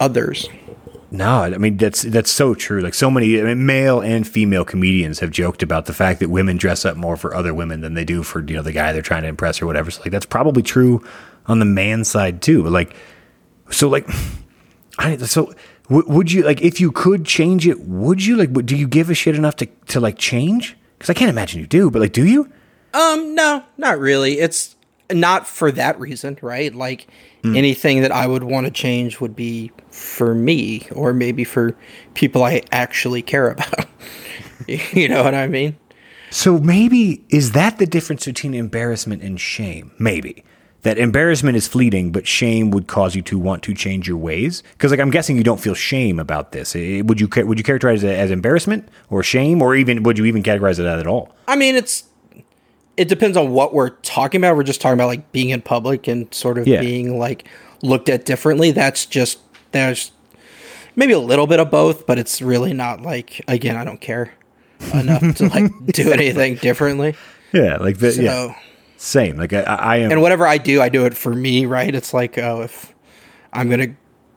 [0.01, 0.49] others.
[1.11, 2.81] No, I mean that's that's so true.
[2.81, 6.31] Like so many I mean, male and female comedians have joked about the fact that
[6.31, 8.93] women dress up more for other women than they do for you know the guy
[8.93, 9.91] they're trying to impress or whatever.
[9.91, 11.05] So like that's probably true
[11.47, 12.63] on the man side too.
[12.65, 12.95] Like
[13.71, 14.09] so like
[14.99, 15.53] I so
[15.89, 17.81] w- would you like if you could change it?
[17.81, 18.53] Would you like?
[18.67, 20.77] Do you give a shit enough to to like change?
[20.99, 21.91] Because I can't imagine you do.
[21.91, 22.51] But like, do you?
[22.95, 24.39] Um, no, not really.
[24.39, 24.77] It's
[25.13, 26.75] not for that reason, right?
[26.75, 27.07] Like
[27.55, 31.77] anything that I would want to change would be for me or maybe for
[32.15, 33.87] people I actually care about.
[34.67, 35.77] you know what I mean?
[36.31, 39.93] So maybe is that the difference between embarrassment and shame?
[39.99, 40.43] Maybe
[40.87, 44.63] that embarrassment is fleeting, but shame would cause you to want to change your ways.
[44.73, 46.75] Because like I'm guessing you don't feel shame about this.
[46.75, 50.43] Would you would you characterize it as embarrassment or shame, or even would you even
[50.43, 51.35] categorize it at all?
[51.49, 52.05] I mean, it's
[52.97, 54.57] it depends on what we're talking about.
[54.57, 56.81] We're just talking about like being in public and sort of Yeah.
[56.81, 57.47] being like
[57.83, 58.71] looked at differently.
[58.71, 59.39] That's just
[59.73, 60.13] there's
[60.95, 64.33] maybe a little bit of both, but it's really not like again, I don't care
[64.95, 67.15] enough to like do anything differently.
[67.53, 68.55] Yeah, like the, So yeah,
[68.97, 69.37] same.
[69.37, 70.11] Like I, I am.
[70.11, 71.95] and whatever I do, I do it for me, right?
[71.95, 72.95] It's like, oh, if
[73.53, 73.89] I'm gonna,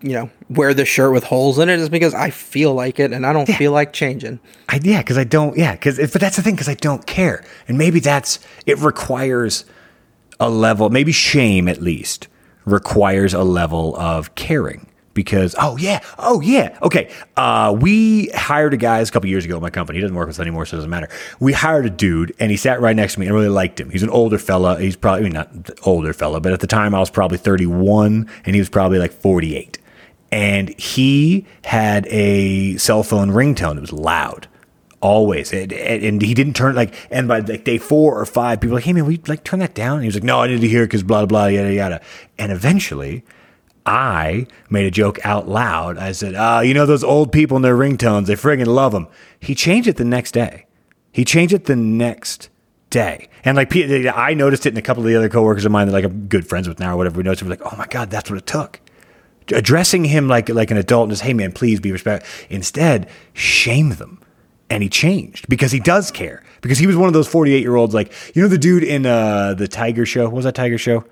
[0.02, 3.13] you know, wear this shirt with holes in it, it's because I feel like it,
[3.13, 4.39] and I don't feel like changing.
[4.69, 5.58] I, yeah, because I don't.
[5.58, 6.56] Yeah, because but that's the thing.
[6.56, 8.78] Because I don't care, and maybe that's it.
[8.80, 9.65] Requires
[10.39, 12.28] a level, maybe shame at least
[12.65, 14.88] requires a level of caring.
[15.19, 17.12] Because oh yeah, oh yeah, okay.
[17.36, 19.97] Uh, we hired a guy a couple years ago at my company.
[19.97, 21.10] He doesn't work with us anymore, so it doesn't matter.
[21.41, 23.89] We hired a dude, and he sat right next to me, and really liked him.
[23.89, 24.79] He's an older fella.
[24.79, 25.49] He's probably not
[25.84, 28.99] older fella, but at the time I was probably thirty one, and he was probably
[28.99, 29.77] like forty eight
[30.32, 33.77] and he had a cell phone ringtone.
[33.77, 34.47] It was loud,
[35.01, 36.93] always, and, and and he didn't turn like.
[37.12, 39.60] And by like day four or five, people were like, "Hey man, we like turn
[39.60, 41.73] that down." And he was like, "No, I need to hear because blah blah yada
[41.73, 42.01] yada."
[42.38, 43.23] And eventually,
[43.86, 45.98] I made a joke out loud.
[45.98, 48.28] I said, uh, "You know those old people and their ringtones?
[48.28, 49.08] They friggin' love them."
[49.39, 50.65] He changed it the next day.
[51.12, 52.50] He changed it the next
[52.89, 53.30] day.
[53.44, 55.94] And like I noticed it in a couple of the other coworkers of mine that
[55.94, 57.18] like I'm good friends with now or whatever.
[57.18, 58.80] We noticed, we're like, "Oh my god, that's what it took."
[59.51, 63.89] addressing him like like an adult and just hey man please be respectful instead shame
[63.91, 64.20] them
[64.70, 67.76] and he changed because he does care because he was one of those 48 year
[67.76, 70.78] olds like you know the dude in uh the tiger show what was that tiger
[70.78, 71.03] show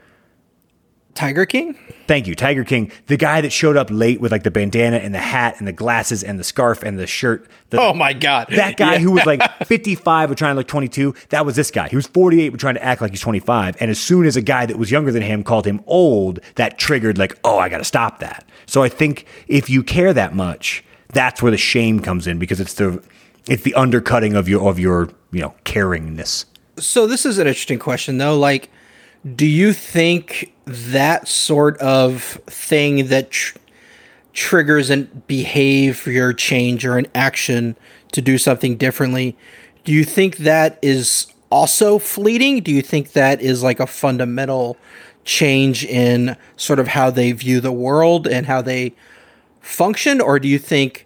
[1.17, 1.75] Tiger King?
[2.07, 5.13] thank you tiger king the guy that showed up late with like the bandana and
[5.13, 8.47] the hat and the glasses and the scarf and the shirt the, Oh my god,
[8.51, 8.99] that guy Yeah.
[8.99, 12.07] who was like 55 but trying to look 22 that was this guy he was
[12.07, 14.77] 48 but trying to act like he's 25 and as soon as a guy that
[14.77, 18.45] was younger than him called him old that triggered like oh i gotta stop that
[18.65, 22.61] so i think if you care that much that's where the shame comes in because
[22.61, 23.03] it's the
[23.49, 26.45] it's the undercutting of your of your you know caringness.
[26.79, 28.37] So this is an interesting question though.
[28.37, 28.69] Like,
[29.35, 33.57] do you think that sort of thing that tr-
[34.33, 37.75] triggers a behavior change or an action
[38.11, 39.35] to do something differently,
[39.83, 42.61] do you think that is also fleeting?
[42.61, 44.77] Do you think that is like a fundamental
[45.23, 48.93] change in sort of how they view the world and how they
[49.59, 51.05] function, or do you think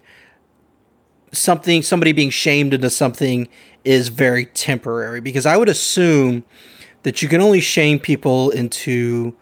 [1.32, 3.48] something somebody being shamed into something
[3.84, 6.44] is very temporary because I would assume
[7.02, 9.34] that you can only shame people into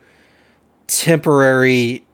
[0.86, 2.04] temporary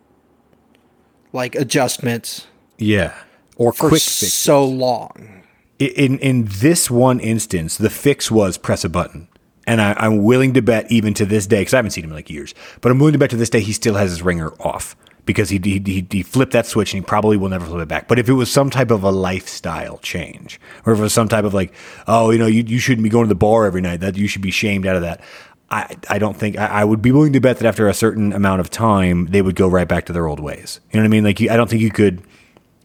[1.33, 2.47] like adjustments
[2.79, 3.15] Yeah.
[3.57, 4.33] Or for quick fix.
[4.33, 5.43] so long.
[5.79, 9.29] in in this one instance, the fix was press a button,
[9.67, 12.11] and I, I'm willing to bet even to this day because I haven't seen him
[12.11, 14.23] in like years, but I'm willing to bet to this day he still has his
[14.23, 14.95] ringer off
[15.27, 18.09] because he he, he flipped that switch and he probably will never flip it back.
[18.09, 21.29] But if it was some type of a lifestyle change, or if it was some
[21.29, 21.75] type of like,
[22.07, 24.29] oh, you know, you you shouldn't be going to the bar every night, that you
[24.29, 25.21] should be shamed out of that.
[25.69, 28.33] I, I don't think I, I would be willing to bet that after a certain
[28.33, 30.81] amount of time they would go right back to their old ways.
[30.93, 31.25] You know what I mean?
[31.25, 32.23] Like you, I don't think you could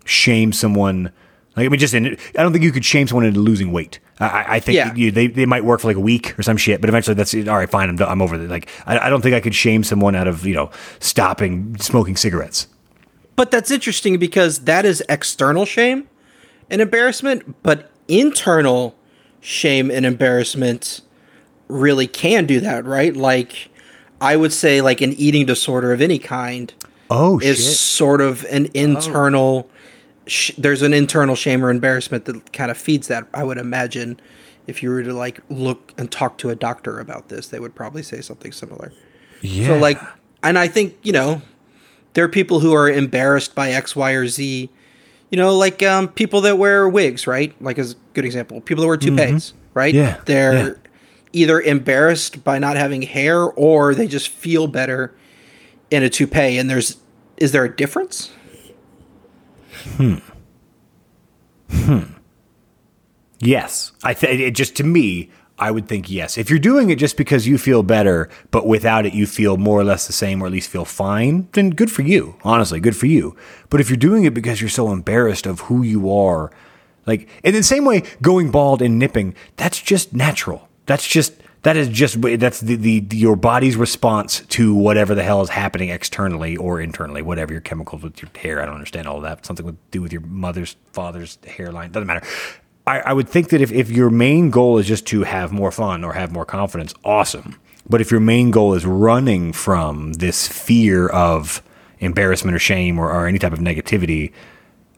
[0.04, 1.12] shame someone.
[1.56, 4.00] Like I mean, just in, I don't think you could shame someone into losing weight.
[4.20, 4.94] I- I, I think Yeah.
[4.96, 7.34] you, they they might work for like a week or some shit, but eventually that's
[7.34, 7.70] all right.
[7.70, 8.50] Fine, I'm done, I'm over it.
[8.50, 12.16] Like I, I don't think I could shame someone out of you know stopping smoking
[12.16, 12.68] cigarettes.
[13.36, 16.08] But that's interesting because that is external shame
[16.70, 18.96] and embarrassment, but internal
[19.40, 21.02] shame and embarrassment
[21.68, 23.16] really can do that, right?
[23.16, 23.70] Like
[24.22, 26.74] I would say like an eating disorder of any kind
[27.10, 28.70] Oh is sort of an oh.
[28.74, 29.70] internal
[30.32, 34.20] sh- there's an internal shame or embarrassment that kind of feeds that i would imagine
[34.68, 37.76] if you were to like look and talk to a doctor about this they would
[37.76, 38.92] probably say something similar
[39.42, 39.68] yeah.
[39.68, 40.00] so like
[40.44, 41.42] and i think you know
[42.14, 44.70] there are people who are embarrassed by x y or z
[45.30, 48.82] you know like um, people that wear wigs right like as a good example people
[48.82, 50.06] that wear toupees right Mm-hmm.
[50.06, 50.74] Yeah, they're yeah.
[51.34, 55.14] either embarrassed by not having hair or they just feel better
[55.90, 56.98] in a toupee and there's
[57.38, 58.32] is there a difference
[59.82, 60.16] Hmm.
[61.70, 62.04] Hmm.
[63.40, 66.38] Yes, I think it just to me, I would think yes.
[66.38, 69.80] If you're doing it just because you feel better, but without it you feel more
[69.80, 72.36] or less the same, or at least feel fine, then good for you.
[72.44, 73.36] Honestly, good for you.
[73.70, 76.52] But if you're doing it because you're so embarrassed of who you are,
[77.06, 80.68] like in the same way, going bald and nipping, that's just natural.
[80.86, 85.42] That's just that is just that's the, the your body's response to whatever the hell
[85.42, 88.62] is happening externally or internally, whatever your chemicals with your hair.
[88.62, 89.46] I don't understand all of that.
[89.46, 92.26] Something to do with your mother's father's hairline doesn't matter.
[92.88, 95.72] I, I would think that if, if your main goal is just to have more
[95.72, 97.60] fun or have more confidence, awesome.
[97.88, 101.62] But if your main goal is running from this fear of
[102.00, 104.32] embarrassment or shame or, or any type of negativity,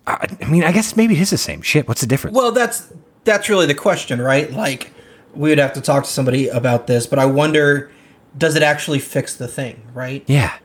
[0.07, 1.87] I, I mean, I guess maybe it is the same shit.
[1.87, 2.37] What's the difference?
[2.37, 2.91] Well, that's
[3.25, 4.51] that's really the question, right?
[4.51, 4.93] Like
[5.35, 7.91] we would have to talk to somebody about this, but I wonder
[8.37, 10.23] does it actually fix the thing, right?
[10.27, 10.57] yeah,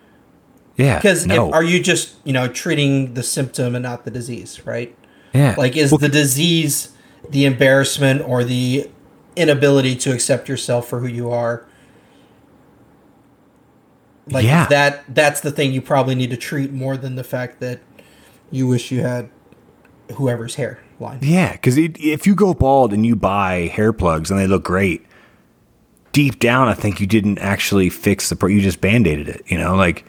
[0.76, 0.96] yeah.
[0.98, 1.52] Because no.
[1.52, 4.94] are you just, you know, treating the symptom and not the disease, right?
[5.34, 6.92] yeah, Like is Well, the disease
[7.28, 8.88] the embarrassment or the
[9.36, 11.66] inability to accept yourself for who you are?
[14.30, 14.66] Like Yeah.
[14.68, 17.80] that that's the thing you probably need to treat more than the fact that
[18.50, 19.28] you wish you had
[20.14, 21.18] whoever's hair line.
[21.22, 25.04] Yeah, because if you go bald and you buy hair plugs and they look great,
[26.12, 28.36] deep down, I think you didn't actually fix the.
[28.36, 29.42] Pro- you just band aided it.
[29.46, 30.04] You know, like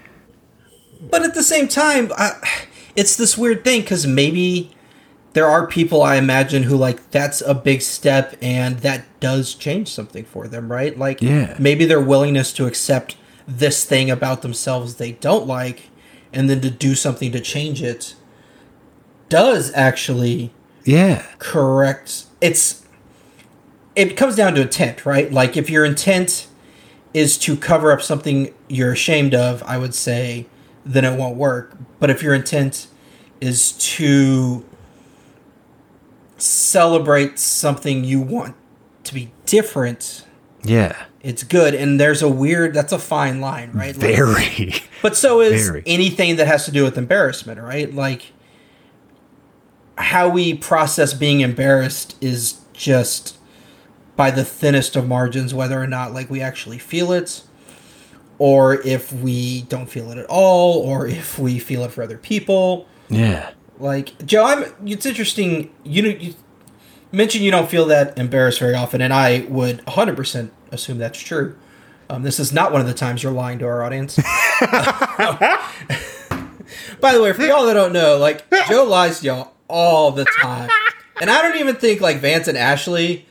[1.12, 2.32] But at the same time, I,
[2.96, 4.76] it's this weird thing because maybe
[5.34, 9.88] there are people I imagine who like that's a big step and that does change
[9.90, 10.98] something for them, right?
[10.98, 11.56] Like, Yeah.
[11.60, 13.16] maybe their willingness to accept
[13.48, 15.90] this thing about themselves they don't like
[16.32, 18.14] and then to do something to change it
[19.28, 20.52] does actually
[20.90, 22.26] yeah, correct.
[22.42, 22.84] It's
[23.96, 25.32] it comes down to intent right?
[25.32, 26.48] Like if your intent
[27.14, 30.46] is to cover up something you're ashamed of i would say
[30.86, 31.76] then it won't work.
[32.00, 32.88] But if your intent
[33.42, 34.66] is to
[36.38, 38.56] celebrate something you want
[39.04, 40.26] to be different
[40.64, 41.74] yeah, it's good.
[41.74, 43.96] And there's a weird that's a fine line right?
[43.96, 44.74] Like- very.
[45.02, 45.84] but so is Very.
[45.86, 47.94] anything that has to do with embarrassment, right?
[47.94, 48.34] Like
[50.00, 53.38] how we process being embarrassed is just
[54.16, 57.44] by the thinnest of margins, whether or not like we actually feel it,
[58.38, 62.18] or if we don't feel it at all, or if we feel it for other
[62.18, 62.88] people.
[63.10, 64.66] yeah, Like Joe, I'm.
[64.86, 65.70] It's interesting.
[65.84, 66.34] You know, you
[67.12, 71.20] mentioned you don't feel that embarrassed very often, and I would 100 percent assume that's
[71.20, 71.58] true.
[72.10, 74.16] Um, this is not one of the times you're lying to our audience.
[77.00, 80.26] By the way, for y'all that don't know, like Joe lies to y'all all the
[80.26, 80.70] time.
[81.22, 83.26] and I don't even think like Vance and Ashley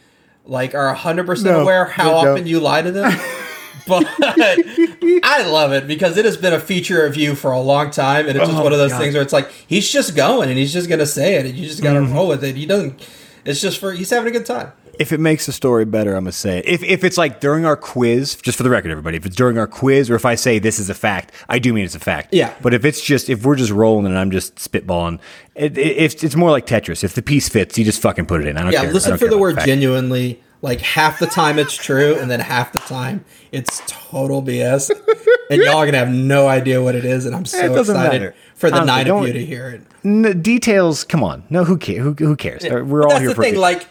[0.46, 2.46] like are hundred percent No, aware how often don't.
[2.46, 3.12] you lie to them.
[3.86, 7.90] but I love it because it has been a feature of you for a long
[7.90, 8.98] time, and it's just Oh, one of those God.
[9.00, 11.66] things where it's like he's just going and he's just gonna say it, and you
[11.66, 12.14] just gotta Mm-hmm.
[12.14, 12.56] roll with it.
[12.56, 13.00] He doesn't.
[13.44, 14.72] It's just for he's having a good time.
[14.98, 16.66] If it makes the story better, I'm gonna say it.
[16.66, 19.58] If if it's like during our quiz, just for the record, everybody, if it's during
[19.58, 22.00] our quiz, or if I say this is a fact, I do mean it's a
[22.00, 22.32] fact.
[22.32, 22.54] Yeah.
[22.62, 25.20] But if it's just if we're just rolling and I'm just spitballing,
[25.54, 27.04] it, it, it's it's more like Tetris.
[27.04, 28.56] If the piece fits, you just fucking put it in.
[28.56, 28.92] I don't Yeah, care.
[28.92, 29.66] Listen don't for care the word fact.
[29.66, 30.42] genuinely.
[30.60, 34.90] Like half the time it's true, and then half the time it's total BS,
[35.50, 37.26] and y'all are gonna have no idea what it is.
[37.26, 38.34] And I'm so excited matter.
[38.56, 39.82] for the Honestly, nine of you to hear it.
[40.04, 41.04] N- details.
[41.04, 41.44] Come on.
[41.48, 41.98] No, who cares?
[42.02, 42.64] Who, who cares?
[42.64, 43.54] We're all here the for thing.
[43.54, 43.86] Like,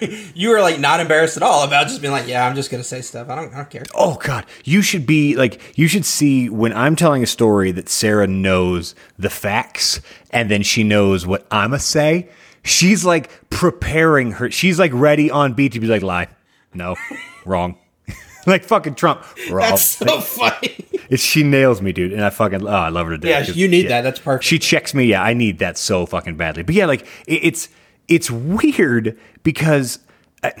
[0.34, 2.84] you were like not embarrassed at all about just being like, "Yeah, I'm just gonna
[2.84, 3.28] say stuff.
[3.28, 6.72] I don't, I don't care." Oh God, you should be like you should see when
[6.72, 11.78] I'm telling a story that Sarah knows the facts and then she knows what I'ma
[11.78, 12.28] say.
[12.64, 14.50] She's like preparing her.
[14.50, 16.28] She's like ready on beat to be like, lie,
[16.74, 16.96] no,
[17.44, 17.78] wrong,
[18.46, 19.70] like fucking Trump, wrong.
[19.70, 20.84] That's so funny.
[21.08, 23.48] It's, she nails me, dude, and I fucking oh, I love her to death.
[23.48, 24.02] Yeah, you need that.
[24.02, 24.44] That's perfect.
[24.44, 25.04] She checks me.
[25.04, 26.62] Yeah, I need that so fucking badly.
[26.62, 27.68] But yeah, like it, it's
[28.08, 29.98] it's weird because
[30.42, 30.52] I,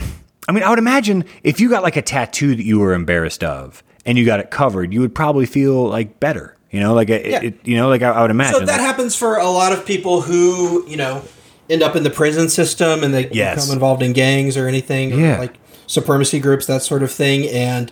[0.48, 3.42] I mean, I would imagine if you got like a tattoo that you were embarrassed
[3.44, 6.56] of and you got it covered, you would probably feel like better.
[6.70, 7.42] You know, like it, Yeah.
[7.42, 8.60] it, you know, like I, I would imagine.
[8.60, 11.22] So that Like, happens for a lot of people who, you know,
[11.70, 13.62] end up in the prison system and they Yes.
[13.64, 15.54] become involved in gangs or anything, or like
[15.86, 17.46] supremacy groups, that sort of thing.
[17.48, 17.90] And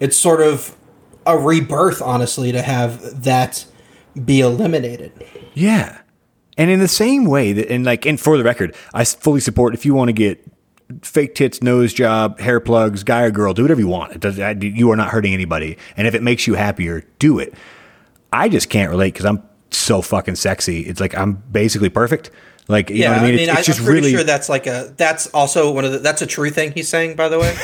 [0.00, 0.76] it's sort of
[1.26, 3.64] a rebirth, honestly, to have that
[4.24, 5.12] be eliminated.
[5.54, 5.98] Yeah.
[6.60, 9.72] And in the same way that, and like, and for the record, I fully support
[9.72, 10.44] if you want to get
[11.00, 14.12] fake tits, nose job, hair plugs, guy or girl, do whatever you want.
[14.12, 15.78] It does, I- you are not hurting anybody.
[15.96, 17.54] And if it makes you happier, do it.
[18.30, 20.80] I just can't relate because I'm so fucking sexy.
[20.80, 22.30] It's like I'm basically perfect.
[22.68, 23.38] Like, you know what I mean?
[23.38, 24.12] It's, it's just am pretty really.
[24.12, 27.16] sure that's like a that's also one of the that's a true thing he's saying.
[27.16, 27.56] By the way,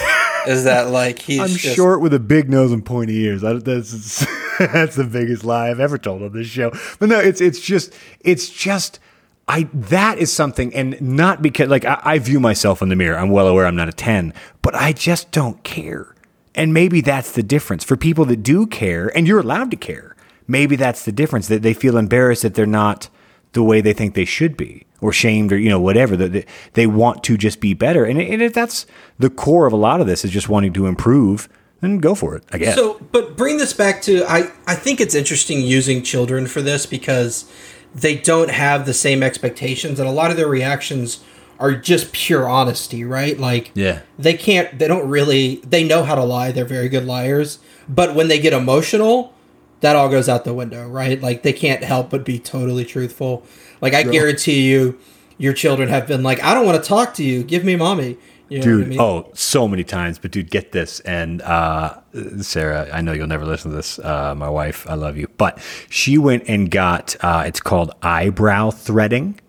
[0.48, 3.44] is that like he's I'm just, short with a big nose and pointy ears.
[3.44, 4.26] I, that's
[4.72, 6.72] that's the biggest lie I've ever told on this show.
[6.98, 9.00] But no, it's it's just it's just
[9.48, 13.18] I that is something, and not because like I, I view myself in the mirror.
[13.18, 16.14] I'm well aware I'm not a ten, but I just don't care.
[16.54, 20.16] And maybe that's the difference for people that do care, and you're allowed to care.
[20.48, 23.08] Maybe that's the difference that they feel embarrassed that they're not
[23.52, 26.16] the way they think they should be, or shamed, or you know whatever.
[26.16, 28.86] That they, want to just be better, and, and that's
[29.18, 31.48] the core of a lot of this is just wanting to improve,
[31.80, 32.44] then go for it.
[32.52, 32.74] I guess.
[32.74, 34.50] So, but bring this back to I.
[34.66, 37.50] I think it's interesting using children for this because
[37.94, 41.22] they don't have the same expectations, and a lot of their reactions
[41.58, 43.40] are just pure honesty, right?
[43.40, 44.00] Like, Yeah.
[44.18, 44.78] they can't.
[44.78, 45.56] They don't really.
[45.66, 46.52] They know how to lie.
[46.52, 47.58] They're very good liars,
[47.88, 49.32] but when they get emotional,
[49.80, 51.20] that all goes out the window, right?
[51.20, 53.44] Like they can't help but be totally truthful.
[53.80, 54.98] Like I guarantee you,
[55.38, 57.42] your children have been like, "I don't want to talk to you.
[57.42, 58.16] Give me mommy."
[58.48, 59.00] You know dude I mean?
[59.00, 61.98] oh so many times but dude get this and uh
[62.40, 65.58] sarah i know you'll never listen to this uh my wife i love you but
[65.90, 69.40] she went and got uh it's called eyebrow threading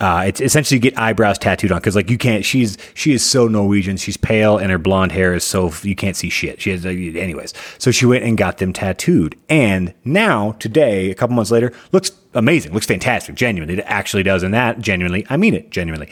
[0.00, 2.44] uh, it's essentially you get eyebrows tattooed on because like you can't.
[2.44, 3.96] She's she is so Norwegian.
[3.96, 6.60] She's pale and her blonde hair is so you can't see shit.
[6.60, 7.52] She has anyways.
[7.78, 12.12] So she went and got them tattooed, and now today, a couple months later, looks
[12.34, 12.72] amazing.
[12.72, 13.34] Looks fantastic.
[13.34, 14.42] Genuinely, it actually does.
[14.42, 15.70] And that genuinely, I mean it.
[15.70, 16.08] Genuinely.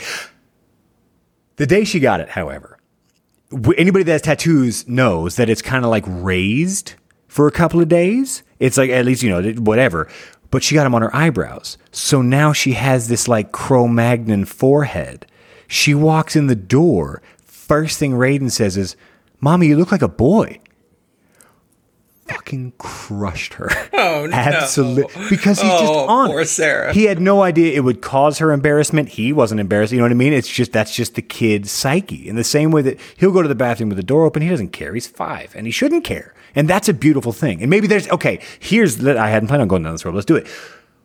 [1.56, 2.78] The day she got it, however,
[3.76, 6.94] anybody that has tattoos knows that it's kind of like raised
[7.28, 8.42] for a couple of days.
[8.58, 10.08] It's like at least you know whatever.
[10.50, 15.26] But she got them on her eyebrows, so now she has this like Cro-Magnon forehead.
[15.66, 17.20] She walks in the door.
[17.44, 18.94] First thing Raiden says is,
[19.40, 20.60] "Mommy, you look like a boy."
[22.28, 23.70] Fucking crushed her.
[23.98, 24.36] Oh, no.
[24.36, 26.28] Absolutely, because he's just Oh, on.
[26.28, 26.44] poor.
[26.44, 26.92] Sarah.
[26.92, 29.08] He had no idea it would cause her embarrassment.
[29.10, 29.90] He wasn't embarrassed.
[29.92, 30.32] You know what I mean?
[30.32, 32.28] It's just that's just the kid's psyche.
[32.28, 34.48] In the same way that he'll go to the bathroom with the door open, he
[34.48, 34.92] doesn't care.
[34.94, 36.34] He's five, and he shouldn't care.
[36.54, 37.60] And that's a beautiful thing.
[37.62, 38.40] And maybe there's okay.
[38.60, 40.14] Here's that I hadn't planned on going down this road.
[40.14, 40.46] Let's do it.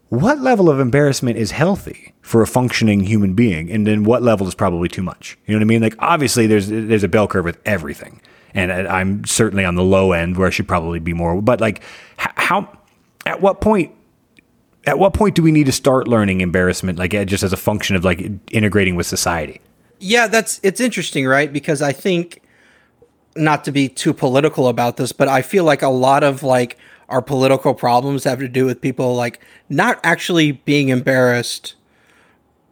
[0.09, 4.47] What level of embarrassment is healthy for a functioning human being, and then what level
[4.47, 5.37] is probably too much?
[5.47, 5.81] You know what I mean?
[5.81, 8.21] Like obviously, there's there's a bell curve with everything,
[8.53, 11.41] and I'm certainly on the low end where I should probably be more.
[11.41, 11.81] But like,
[12.17, 12.77] how?
[13.25, 13.93] At what point
[14.85, 17.57] at what point do we need to start learning embarrassment like uh, just as a
[17.57, 19.61] function of like integrating with society
[19.99, 21.53] Yeah, that's it's interesting, right?
[21.53, 22.41] Because I think
[23.35, 26.77] not to be too political about this, but I feel like a lot of like
[27.07, 29.39] our political problems have to do with people like
[29.69, 31.75] not actually being embarrassed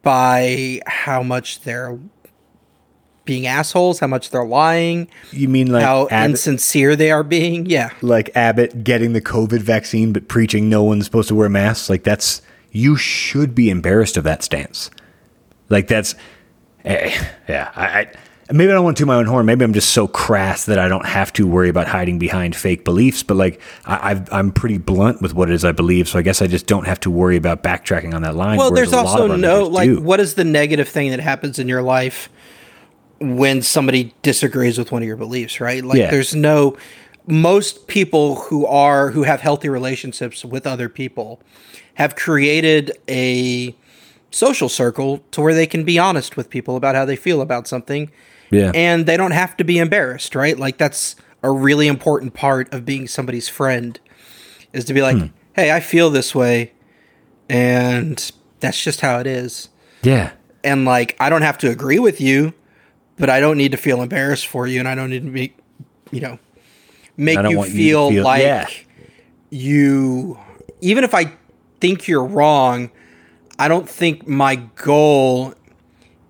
[0.02, 2.00] by how much they're
[3.30, 7.66] being assholes, how much they're lying, you mean like how Abbott, insincere they are being.
[7.66, 7.92] Yeah.
[8.02, 12.04] like abbott getting the covid vaccine but preaching no one's supposed to wear masks like
[12.04, 14.90] that's you should be embarrassed of that stance
[15.70, 16.16] Like that's,
[16.86, 17.12] eh,
[17.48, 17.72] yeah.
[17.76, 18.12] I, I
[18.52, 19.46] maybe I don't want to my own horn.
[19.46, 22.84] Maybe I'm just so crass that I don't have to worry about hiding behind fake
[22.84, 23.22] beliefs.
[23.22, 26.24] But like I, I've, I'm pretty blunt with what it is I believe, so I
[26.24, 28.58] guess I just don't have to worry about backtracking on that line.
[28.58, 30.02] Well, there's also no like do.
[30.02, 32.30] what is the negative thing that happens in your life
[33.20, 35.84] when somebody disagrees with one of your beliefs, right?
[35.84, 36.10] Like Yeah.
[36.12, 36.78] there's no
[37.28, 41.42] most people who are who have healthy relationships with other people
[41.96, 43.76] have created a
[44.32, 47.68] social circle to where they can be honest with people about how they feel about
[47.68, 48.10] something
[48.52, 48.72] Yeah.
[48.74, 50.58] and they don't have to be embarrassed, right?
[50.58, 54.00] Like that's a really important part of being somebody's friend
[54.74, 55.26] is to be like, Hmm.
[55.54, 56.72] "Hey, I feel this way."
[57.50, 59.70] And that's just how it is.
[60.04, 60.32] yeah.
[60.64, 62.54] And like I don't have to agree with you,
[63.20, 65.54] but I don't need to feel embarrassed for you and I don't need to be,
[66.10, 66.40] you know,
[67.18, 68.68] make you want you feel, feel- like yeah.
[69.52, 70.40] you
[70.82, 71.34] even if I
[71.82, 72.90] think you're wrong,
[73.60, 75.54] I don't think my goal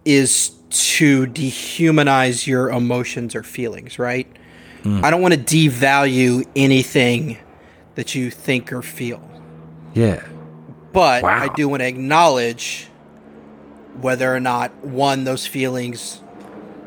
[0.04, 4.28] is to dehumanize your emotions or feelings, right?
[4.84, 5.04] Hmm.
[5.06, 7.38] I don't want to devalue anything
[7.96, 9.22] that you think or feel.
[9.94, 10.24] Yeah.
[10.94, 11.44] But Wow.
[11.44, 12.88] I do want to acknowledge
[14.02, 16.22] whether or not one, those feelings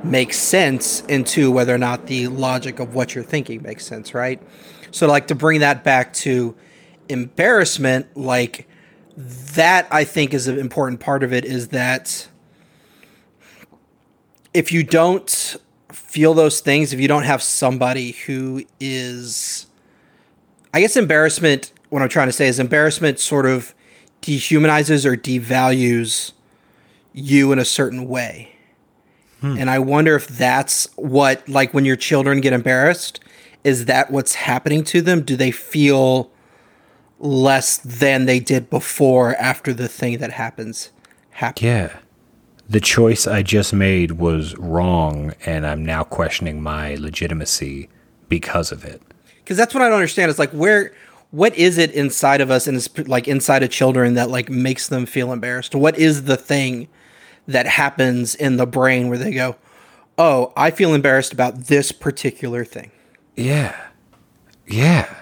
[0.05, 4.15] make sense, and two, whether or not the logic of what you're thinking makes sense,
[4.15, 4.43] right?
[4.91, 6.55] So, like, to bring that back to
[7.09, 8.69] embarrassment, like,
[9.17, 12.29] that I think is an important part of it is that
[14.55, 15.57] if you don't
[15.93, 19.67] feel those things, if you don't have somebody who is
[20.75, 23.75] I guess embarrassment, what I'm trying to say is embarrassment sort of
[24.23, 26.33] dehumanizes or devalues
[27.13, 28.52] you in a certain way.
[29.43, 29.59] Hmm.
[29.59, 33.21] And I wonder if that's what, like when your children get embarrassed,
[33.63, 35.23] is that what's happening to them?
[35.23, 36.31] Do they feel
[37.19, 40.91] less than they did before after the thing that happens
[41.33, 41.63] happens?
[41.63, 41.99] Yeah.
[42.69, 47.89] The choice I just made was wrong, and I'm now questioning my legitimacy
[48.29, 49.03] because of it.
[49.45, 50.31] because that's what I don't understand.
[50.31, 50.93] It's like where,
[51.33, 54.89] what is it inside of us, and it's like inside of children that like makes
[54.89, 55.75] them feel embarrassed?
[55.75, 56.89] What is the thing
[57.47, 59.57] that happens in the brain where they go,
[60.19, 62.91] "Oh, I feel embarrassed about this particular thing."
[63.37, 63.77] Yeah.
[64.67, 65.15] Yeah.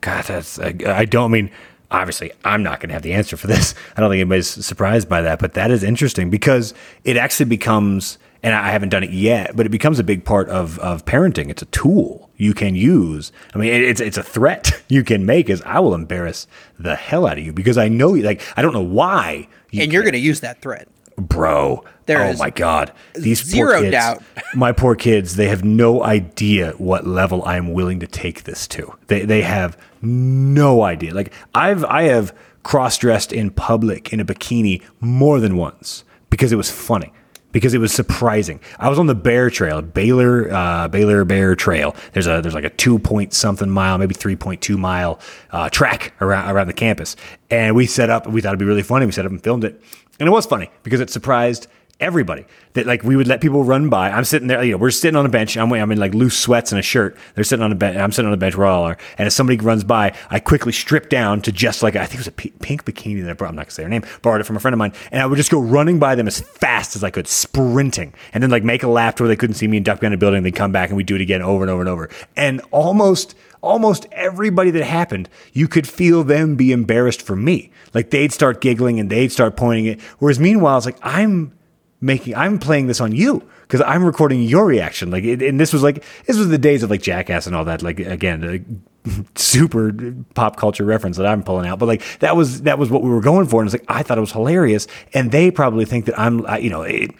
[0.00, 1.50] God, that's, I, I don't mean,
[1.90, 3.74] obviously, I'm not going to have the answer for this.
[3.96, 6.72] I don't think anybody's surprised by that, but that is interesting because
[7.04, 10.48] it actually becomes, and I haven't done it yet, but it becomes a big part
[10.48, 11.50] of, of parenting.
[11.50, 13.32] It's a tool you can use.
[13.54, 16.46] I mean, it's, it's a threat you can make is I will embarrass
[16.78, 19.82] the hell out of you because I know you, like, I don't know why you
[19.82, 20.88] And you're going to use that threat.
[21.16, 21.84] Bro.
[22.06, 24.22] There oh my god, these zero poor kids, doubt.
[24.54, 28.66] my poor kids, they have no idea what level I am willing to take this
[28.68, 28.96] to.
[29.06, 31.14] They they have no idea.
[31.14, 36.52] Like I've I have cross dressed in public in a bikini more than once because
[36.52, 37.12] it was funny.
[37.52, 38.60] Because it was surprising.
[38.78, 41.96] I was on the Bear Trail, Baylor, uh, Baylor Bear Trail.
[42.12, 45.18] There's a there's like a two point something mile, maybe three point two mile
[45.50, 47.16] uh, track around around the campus,
[47.50, 48.28] and we set up.
[48.28, 49.04] We thought it'd be really funny.
[49.04, 49.82] We set up and filmed it,
[50.20, 51.66] and it was funny because it surprised
[52.00, 54.10] everybody that like we would let people run by.
[54.10, 55.56] I'm sitting there, you know, we're sitting on a bench.
[55.56, 57.16] I'm, I'm in like loose sweats and a shirt.
[57.34, 57.96] They're sitting on a bench.
[57.96, 58.96] I'm sitting on a bench where all are.
[59.18, 62.20] And as somebody runs by, I quickly strip down to just like I think it
[62.20, 63.50] was a p- pink bikini that I brought.
[63.50, 64.02] I'm not gonna say her name.
[64.22, 66.26] Borrowed it from a friend of mine, and I would just go running by them
[66.26, 69.36] as fast as I could, sprinting, and then like make a lap to where they
[69.36, 70.42] couldn't see me and duck behind a building.
[70.42, 72.08] They'd come back and we'd do it again over and over and over.
[72.36, 77.70] And almost almost everybody that happened, you could feel them be embarrassed for me.
[77.94, 80.00] Like they'd start giggling and they'd start pointing it.
[80.18, 81.52] Whereas meanwhile, it's like I'm
[82.00, 85.10] making I'm playing this on you because I'm recording your reaction.
[85.10, 87.64] Like, it, and this was like this was the days of like Jackass and all
[87.66, 87.82] that.
[87.82, 89.92] Like again, a super
[90.34, 93.10] pop culture reference that I'm pulling out, but like that was that was what we
[93.10, 93.60] were going for.
[93.62, 96.58] And it's like I thought it was hilarious, and they probably think that I'm I-
[96.58, 96.82] you know.
[96.82, 97.10] It,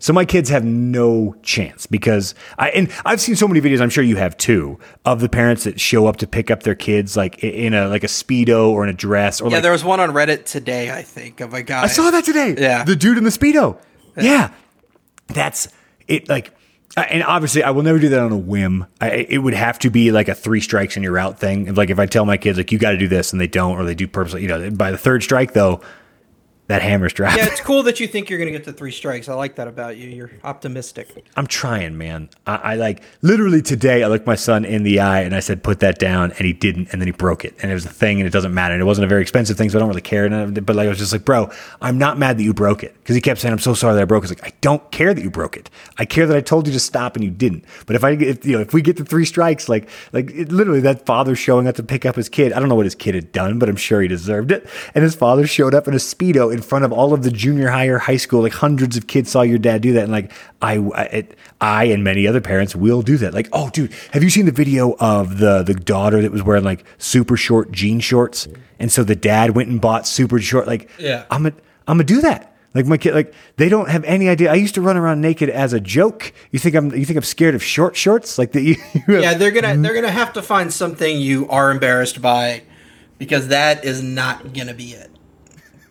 [0.00, 3.80] so my kids have no chance because I and I've seen so many videos.
[3.80, 6.74] I'm sure you have too of the parents that show up to pick up their
[6.74, 9.72] kids like in a like a speedo or in a dress or Yeah, like there
[9.72, 11.84] was one on Reddit today, I think, of a guy.
[11.84, 12.56] I saw that today.
[12.58, 12.82] Yeah.
[12.82, 13.78] The dude in the Speedo.
[14.16, 14.50] Yeah.
[15.28, 15.68] That's
[16.08, 16.28] it.
[16.28, 16.52] Like,
[16.96, 18.86] and obviously, I will never do that on a whim.
[19.00, 21.72] I, it would have to be like a three strikes and you're out thing.
[21.74, 23.78] Like, if I tell my kids, like, you got to do this and they don't,
[23.78, 25.80] or they do purposely, you know, by the third strike, though,
[26.70, 27.36] that hammer's dropped.
[27.36, 29.28] Yeah, it's cool that you think you're going to get to three strikes.
[29.28, 30.08] I like that about you.
[30.08, 31.26] You're optimistic.
[31.34, 32.30] I'm trying, man.
[32.46, 34.04] I, I like literally today.
[34.04, 36.52] I looked my son in the eye and I said, "Put that down," and he
[36.52, 38.72] didn't, and then he broke it, and it was a thing, and it doesn't matter.
[38.72, 40.24] And it wasn't a very expensive thing, so I don't really care.
[40.26, 41.50] And but like I was just like, "Bro,
[41.82, 44.02] I'm not mad that you broke it," because he kept saying, "I'm so sorry that
[44.02, 44.28] I broke." it.
[44.28, 45.70] I was like, "I don't care that you broke it.
[45.98, 48.46] I care that I told you to stop and you didn't." But if I, if,
[48.46, 51.66] you know, if we get to three strikes, like like it, literally that father showing
[51.66, 52.52] up to pick up his kid.
[52.52, 54.68] I don't know what his kid had done, but I'm sure he deserved it.
[54.94, 57.68] And his father showed up in a speedo in front of all of the junior
[57.70, 60.30] high or high school, like hundreds of kids saw your dad do that, and like
[60.60, 63.32] I, I, it, I and many other parents will do that.
[63.32, 66.64] Like, oh, dude, have you seen the video of the the daughter that was wearing
[66.64, 68.46] like super short jean shorts,
[68.78, 70.66] and so the dad went and bought super short.
[70.66, 71.24] Like, Yeah.
[71.30, 71.52] I'm a,
[71.88, 72.54] I'm gonna do that.
[72.74, 74.50] Like my kid, like they don't have any idea.
[74.52, 76.32] I used to run around naked as a joke.
[76.52, 78.38] You think I'm, you think I'm scared of short shorts?
[78.38, 78.62] Like that?
[78.62, 79.82] You, you have- Yeah, they're gonna mm-hmm.
[79.82, 82.62] they're gonna have to find something you are embarrassed by,
[83.18, 85.09] because that is not gonna be it.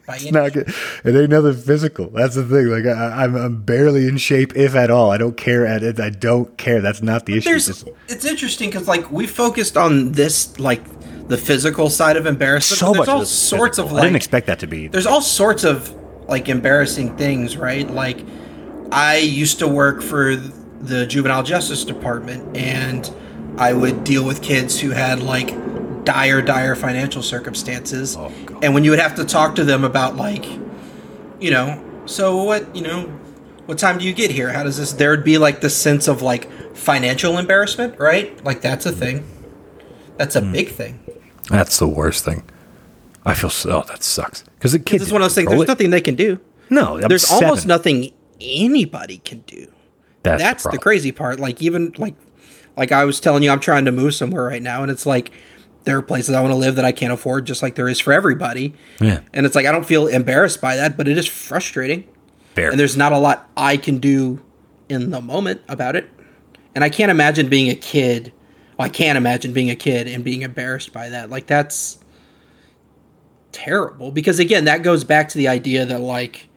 [0.09, 0.73] Any not good.
[1.03, 2.09] It ain't nothing physical.
[2.09, 2.67] That's the thing.
[2.67, 5.11] Like I, I'm, I'm barely in shape, if at all.
[5.11, 5.65] I don't care.
[5.65, 5.99] At it.
[5.99, 6.81] I don't care.
[6.81, 7.49] That's not the issue.
[7.49, 10.81] It's- it's interesting because like we focused on this like
[11.27, 12.79] the physical side of embarrassment.
[12.79, 13.09] so there's much.
[13.09, 13.97] all sorts physical.
[13.97, 14.87] of I didn't expect that to be.
[14.87, 15.93] there's all sorts of
[16.27, 17.87] like embarrassing things, right?
[17.89, 18.25] Like
[18.91, 23.11] I used to work for the juvenile justice department and
[23.59, 25.53] I would deal with kids who had like
[26.05, 28.15] dire dire financial circumstances.
[28.17, 28.31] Oh,
[28.63, 30.45] and when you would have to talk to them about like
[31.39, 33.03] you know, so what, you know,
[33.65, 34.51] what time do you get here?
[34.51, 38.43] How does this there would be like the sense of like financial embarrassment, right?
[38.43, 39.25] Like that's a thing.
[40.17, 40.51] That's a hmm.
[40.51, 40.99] big thing.
[41.49, 42.43] That's the worst thing.
[43.25, 43.71] I feel so.
[43.71, 44.43] Oh, that sucks.
[44.43, 45.03] Because the kids.
[45.03, 45.49] It's one of those things.
[45.49, 45.67] There's it.
[45.67, 46.39] nothing they can do.
[46.69, 49.67] No, I'm There's almost nothing anybody can do.
[50.23, 50.81] That's, That's the problem.
[50.81, 51.39] crazy part.
[51.39, 52.15] Like even like
[52.79, 55.31] like I was telling you, I'm trying to move somewhere right now, and it's like
[55.83, 57.99] there are places I want to live that I can't afford, just like there is
[57.99, 58.73] for everybody.
[59.01, 59.19] Yeah.
[59.33, 62.07] And it's like I don't feel embarrassed by that, but it is frustrating.
[62.55, 62.71] Fair.
[62.71, 64.41] And there's not a lot I can do
[64.87, 66.09] in the moment about it.
[66.73, 68.31] And I can't imagine being a kid.
[68.77, 71.29] Well, I can't imagine being a kid and being embarrassed by that.
[71.29, 71.99] Like that's
[73.51, 76.47] terrible because again, that goes back to the idea that like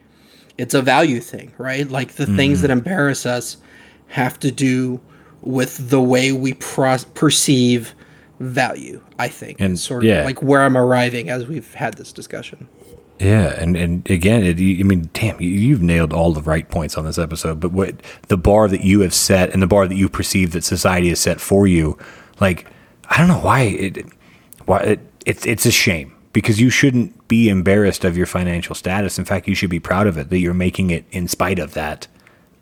[0.57, 1.89] it's a value thing, right?
[1.89, 2.61] Like the things Mm-hmm.
[2.67, 3.57] that embarrass us
[4.07, 5.01] have to do
[5.43, 7.93] with the way we pro- perceive
[8.39, 9.59] value, I think.
[9.59, 10.23] And, sort of yeah.
[10.23, 12.67] like where I'm arriving as we've had this discussion.
[13.19, 16.97] Yeah, and and again, it, I mean, damn, you, you've nailed all the right points
[16.97, 17.59] on this episode.
[17.59, 17.95] But what
[18.27, 21.19] the bar that you have set and the bar that you perceive that society has
[21.19, 21.97] set for you,
[22.39, 22.67] like,
[23.09, 24.05] I don't know why it,
[24.65, 29.19] why it, it's it's a shame because you shouldn't be embarrassed of your financial status.
[29.19, 31.75] In fact, you should be proud of it that you're making it in spite of
[31.75, 32.07] that.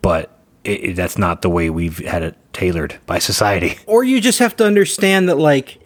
[0.01, 3.77] But it, it, that's not the way we've had it tailored by society.
[3.85, 5.79] or you just have to understand that like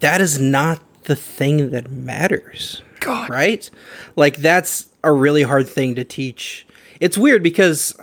[0.00, 3.30] that is not the thing that matters God.
[3.30, 3.68] right
[4.14, 6.66] like that's a really hard thing to teach
[7.00, 7.96] it's weird because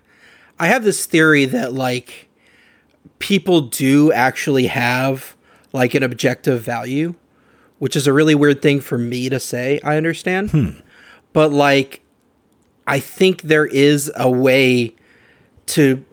[0.58, 2.28] i have this theory that like
[3.18, 5.36] people do actually have
[5.72, 7.14] like an objective value
[7.78, 10.70] which is a really weird thing for me to say i understand hmm.
[11.34, 12.00] but like
[12.86, 14.94] i think there is a way
[15.66, 16.04] to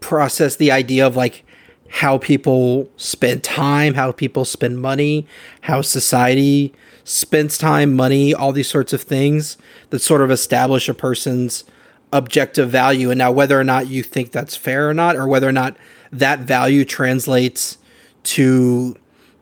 [0.00, 1.44] process the idea of like
[1.88, 5.26] how people spend time, how people spend money,
[5.62, 6.72] how society
[7.04, 9.56] spends time, money, all these sorts of things
[9.90, 11.64] that sort of establish a person's
[12.12, 13.10] objective value.
[13.10, 15.76] And now, whether or not you think that's fair or not, or whether or not
[16.12, 17.78] that value translates
[18.24, 18.96] to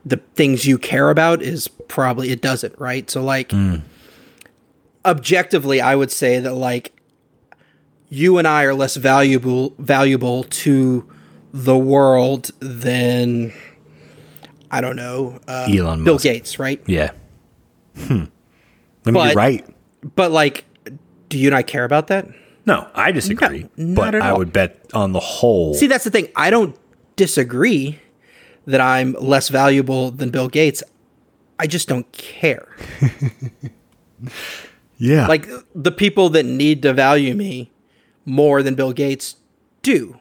[0.05, 3.11] the things you care about, is probably it doesn't, right?
[3.11, 3.83] So, like, mm.
[5.05, 6.96] objectively, I would say that, like,
[8.09, 11.09] you and I are less valuable valuable to
[11.53, 13.53] the world than
[14.71, 16.25] I don't know uh, Elon Bill Musk.
[16.25, 16.83] Gates, right?
[16.87, 17.13] Yeah.
[17.97, 18.13] Hmm.
[18.13, 18.29] I mean,
[19.05, 19.67] But- you're right.
[20.15, 20.65] But like,
[21.29, 22.29] do you and I care about that?
[22.65, 23.69] No, I disagree.
[23.77, 25.75] No, not but I would bet on the whole.
[25.75, 26.29] See, that's the thing.
[26.37, 26.77] I don't
[27.17, 28.01] disagree
[28.67, 30.83] that I'm less valuable than Bill Gates.
[31.59, 32.69] I just don't care.
[34.99, 35.27] yeah.
[35.27, 37.71] Like the people that need to value me
[38.27, 39.37] more than Bill Gates
[39.83, 40.19] do.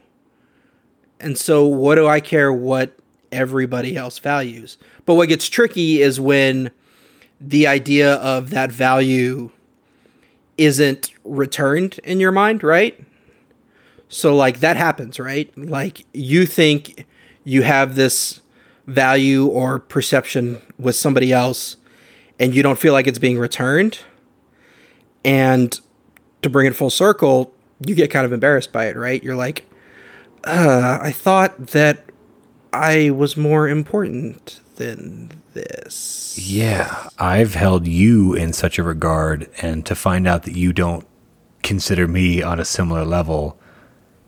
[1.20, 2.98] And so what do I care what
[3.32, 4.78] everybody else values?
[5.06, 6.72] But what gets tricky is when
[7.42, 9.50] the idea of that value
[10.58, 13.00] isn't returned in your mind, right?
[14.08, 15.52] So like that happens, right?
[15.58, 17.06] Like you think
[17.44, 18.42] you have this
[18.88, 21.78] value or perception with somebody else
[22.40, 24.00] and you don't feel like it's being returned.
[25.24, 25.80] And
[26.44, 27.55] to bring it full circle,
[27.86, 29.24] you get kind of embarrassed by it, right?
[29.24, 29.66] You're like,
[30.44, 32.06] uh, I thought that
[32.72, 36.38] I was more important than this.
[36.38, 41.06] Yeah, I've held you in such a regard, and to find out that you don't
[41.64, 43.58] consider me on a similar level,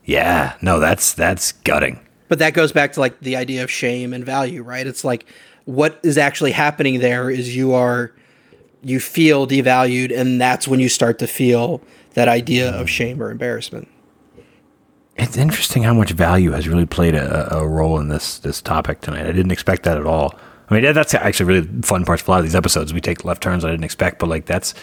[0.05, 1.99] yeah, no, that's that's gutting.
[2.29, 4.87] But that goes back to like the idea of shame and value, right?
[4.87, 5.25] It's like
[5.67, 8.13] what is actually happening there is you are
[8.83, 11.81] you feel devalued and that's when you start to feel
[12.17, 13.87] that idea of shame or embarrassment.
[15.17, 19.01] It's interesting how much value has really played a, a role in this this topic
[19.01, 19.27] tonight.
[19.27, 20.33] I didn't expect that at all.
[20.67, 22.91] I mean, that's actually really fun parts of a lot of these episodes.
[22.91, 24.73] We take left turns I didn't expect, but like that's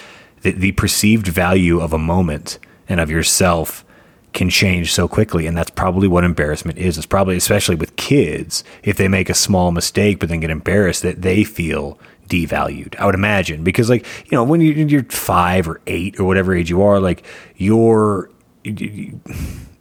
[0.42, 3.84] the, the perceived value of a moment and of yourself
[4.32, 8.64] can change so quickly and that's probably what embarrassment is it's probably especially with kids
[8.82, 11.96] if they make a small mistake but then get embarrassed that they feel
[12.28, 13.62] devalued i would imagine.
[13.64, 17.00] Because like you know when you, you're five or eight or whatever age you are
[17.00, 17.24] like
[17.56, 18.30] your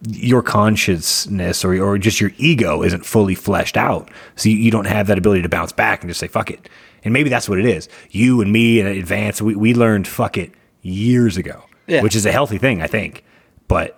[0.06, 4.12] your consciousness or, or just your ego isn't fully fleshed out.
[4.36, 6.68] So you, you don't have that ability to bounce back and just say fuck it.
[7.06, 7.88] And maybe that's what it is.
[8.12, 12.02] You and me and Vance we, we learned fuck it years ago Yeah.
[12.02, 13.24] which is a healthy thing i think.
[13.70, 13.98] But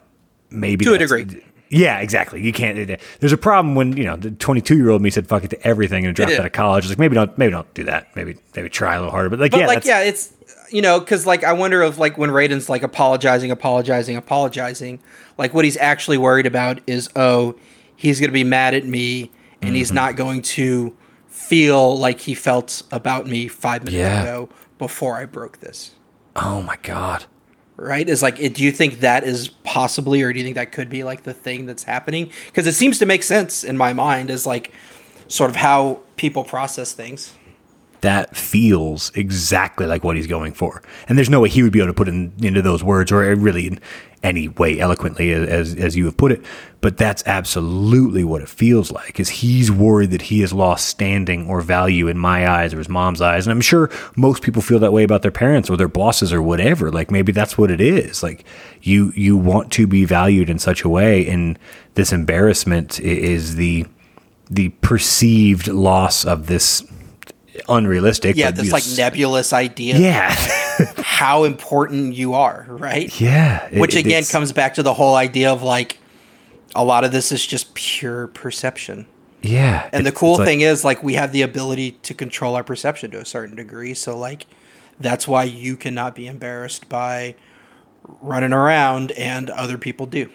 [0.51, 1.25] maybe To a degree.
[1.70, 2.41] Yeah, exactly.
[2.41, 2.99] You can't.
[3.20, 5.68] There's a problem when you know the 22 year old me said fuck it to
[5.68, 6.39] everything and dropped Yeah.
[6.39, 6.86] out of college.
[6.86, 8.16] It's like maybe don't maybe don't do that.
[8.16, 9.30] Maybe maybe try a little harder.
[9.30, 10.32] But like But yeah, like, yeah, it's
[10.70, 14.99] you know, because like I wonder if like when Raiden's like apologizing, apologizing, apologizing,
[15.38, 17.55] like what he's actually worried about is oh,
[17.95, 19.95] he's gonna be mad at me, and he's Mm-hmm.
[19.95, 20.95] not going to
[21.28, 24.22] feel like he felt about me five minutes Yeah.
[24.24, 25.91] ago before I broke this.
[26.36, 27.26] Oh my god.
[27.78, 28.07] Right?
[28.07, 31.03] Is like, do you think that is possibly, or do you think that could be
[31.03, 32.32] like the thing that's happening?
[32.45, 34.71] Because it seems to make sense in my mind as like
[35.28, 37.34] sort of how people process things.
[38.06, 40.84] That feels exactly like what he's going for.
[41.10, 43.36] And there's no way he would be able to put in, into those words or
[43.36, 43.80] really in
[44.22, 46.45] any way eloquently as, as you have put it.
[46.82, 51.47] But that's absolutely what it feels like is he's worried that he has lost standing
[51.47, 53.47] or value in my eyes or his mom's eyes.
[53.47, 56.43] And I'm sure most people feel that way about their parents or their bosses or
[56.43, 56.91] whatever.
[56.91, 58.22] Like maybe that's what it is.
[58.22, 58.45] Like
[58.82, 61.28] you, you want to be valued in such a way.
[61.28, 61.58] And
[61.95, 63.88] this embarrassment is the,
[64.47, 66.84] the perceived loss of this
[67.70, 68.36] unrealistic.
[68.36, 70.32] Yeah, this like s- nebulous idea yeah,
[70.97, 73.20] how important you are, right?
[73.20, 73.68] yeah.
[73.72, 75.97] It- Which again comes back to the whole idea of like
[76.76, 79.08] a lot of this is just pure perception.
[79.41, 82.56] Yeah, And the cool it's like- thing is like we have the ability to control
[82.56, 83.93] our perception to a certain degree.
[83.93, 84.47] So like
[84.99, 87.36] that's why you cannot be embarrassed by
[88.22, 90.30] running around and other people do.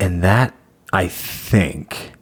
[0.00, 0.54] and that
[0.92, 2.12] I think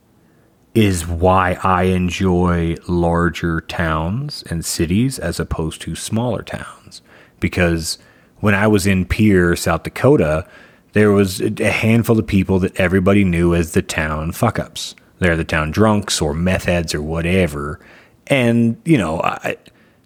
[0.74, 7.02] is why I enjoy larger towns and cities as opposed to smaller towns.
[7.40, 7.98] Because
[8.38, 10.46] when I was in Pierre, South Dakota,
[10.92, 14.94] there was a handful of people that everybody knew as the town fuck ups.
[15.18, 17.80] They're the town drunks or meth heads or whatever.
[18.26, 19.56] And, you know, I,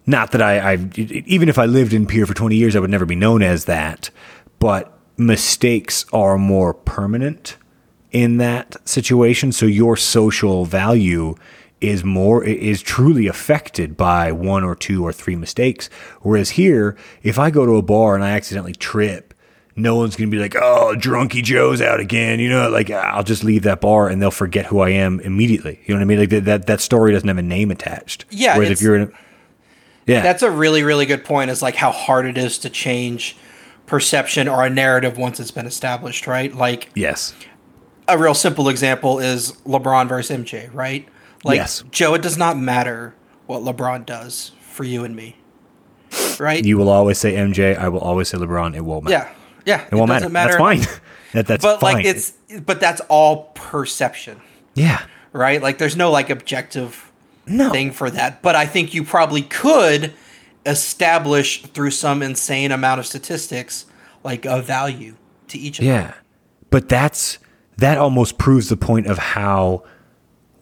[0.05, 2.89] not that I, I, even if I lived in Pierre for 20 years, I would
[2.89, 4.09] never be known as that.
[4.59, 7.55] But mistakes are more permanent
[8.15, 9.51] in that situation.
[9.51, 11.35] So your social value
[11.81, 15.89] is more is truly affected by one or two or three mistakes.
[16.21, 19.33] Whereas here, if I go to a bar and I accidentally trip,
[19.75, 23.43] no one's gonna be like, "Oh, drunky Joe's out again." You know, like I'll just
[23.43, 25.81] leave that bar and they'll forget who I am immediately.
[25.85, 26.19] You know what I mean?
[26.19, 28.23] Like that that, that story doesn't have a name attached.
[28.29, 29.11] Yeah, Whereas if you're in, a,
[30.07, 31.51] yeah, That's a really, really good point.
[31.51, 33.35] Is like how hard it is to change
[33.85, 36.55] perception or a narrative once it's been established, right?
[36.55, 37.33] Like yes,
[38.07, 41.07] a real simple example is LeBron versus MJ, right?
[41.43, 41.83] Like Yes.
[41.91, 43.13] Joe, it does not matter
[43.47, 45.37] what LeBron does for you and me,
[46.39, 46.63] right?
[46.63, 47.77] you will always say MJ.
[47.77, 48.75] I will always say LeBron.
[48.75, 49.29] It won't matter.
[49.65, 50.29] yeah, yeah, it won't matter.
[50.29, 50.79] That's fine.
[51.33, 51.95] that that's But fine.
[51.95, 52.31] like it's,
[52.65, 54.41] but that's all perception,
[54.73, 55.03] yeah.
[55.33, 55.61] right?
[55.61, 57.11] Like there's no like objective
[57.47, 57.69] No.
[57.71, 58.41] thing for that.
[58.41, 60.13] But I think you probably could
[60.65, 63.85] establish through some insane amount of statistics
[64.23, 65.15] like a value
[65.49, 65.93] to each of them.
[65.93, 66.13] Yeah.
[66.71, 67.37] But that's
[67.77, 69.83] that almost proves the point of how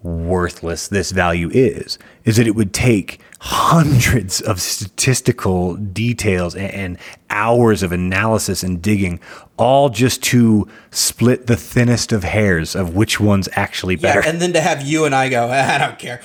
[0.04, 6.98] worthless this value is is that it would take hundreds of statistical details and, and
[7.30, 9.20] hours of analysis and digging
[9.58, 14.30] all just to split the thinnest of hairs of which one's actually better Yeah, better
[14.30, 16.22] and then to have you and I go, I don't care.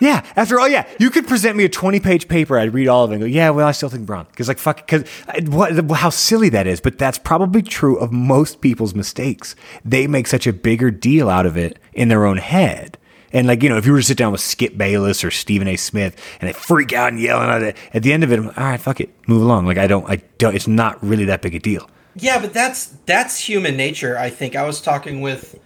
[0.00, 2.58] Yeah, after all, yeah, you could present me a twenty-page paper.
[2.58, 4.58] I'd read all of it and go, "Yeah, well, I still think Bron." Because like
[4.58, 6.80] fuck, because uh, what how silly that is.
[6.80, 9.54] But that's probably true of most people's mistakes.
[9.84, 12.96] They make such a bigger deal out of it in their own head.
[13.32, 15.68] And like you know, if you were to sit down with Skip Bayless or Stephen
[15.68, 15.76] A.
[15.76, 18.46] Smith and they freak out and yelling at it, at the end of it, I'm
[18.48, 19.66] all right, fuck it, move along.
[19.66, 20.54] Like I don't, I don't.
[20.56, 21.88] It's not really that big a deal.
[22.16, 24.18] Yeah, but that's that's human nature.
[24.18, 25.58] I think I was talking with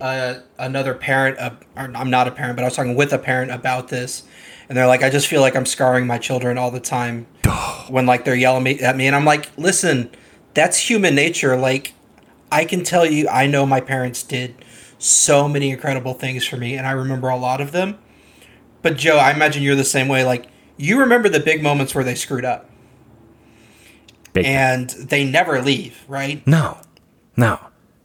[0.00, 1.38] uh, another parent.
[1.38, 4.24] Uh, or I'm not a parent, but I was talking with a parent about this,
[4.68, 7.26] and they're like, "I just feel like I'm scarring my children all the time
[7.88, 10.10] when like they're yelling me- at me." And I'm like, "Listen,
[10.54, 11.56] that's human nature.
[11.56, 11.94] Like,
[12.50, 14.54] I can tell you, I know my parents did
[14.98, 17.98] so many incredible things for me, and I remember a lot of them.
[18.82, 20.24] But Joe, I imagine you're the same way.
[20.24, 22.68] Like, you remember the big moments where they screwed up."
[24.32, 26.44] Big and they never leave, right?
[26.46, 26.78] No,
[27.36, 27.60] no.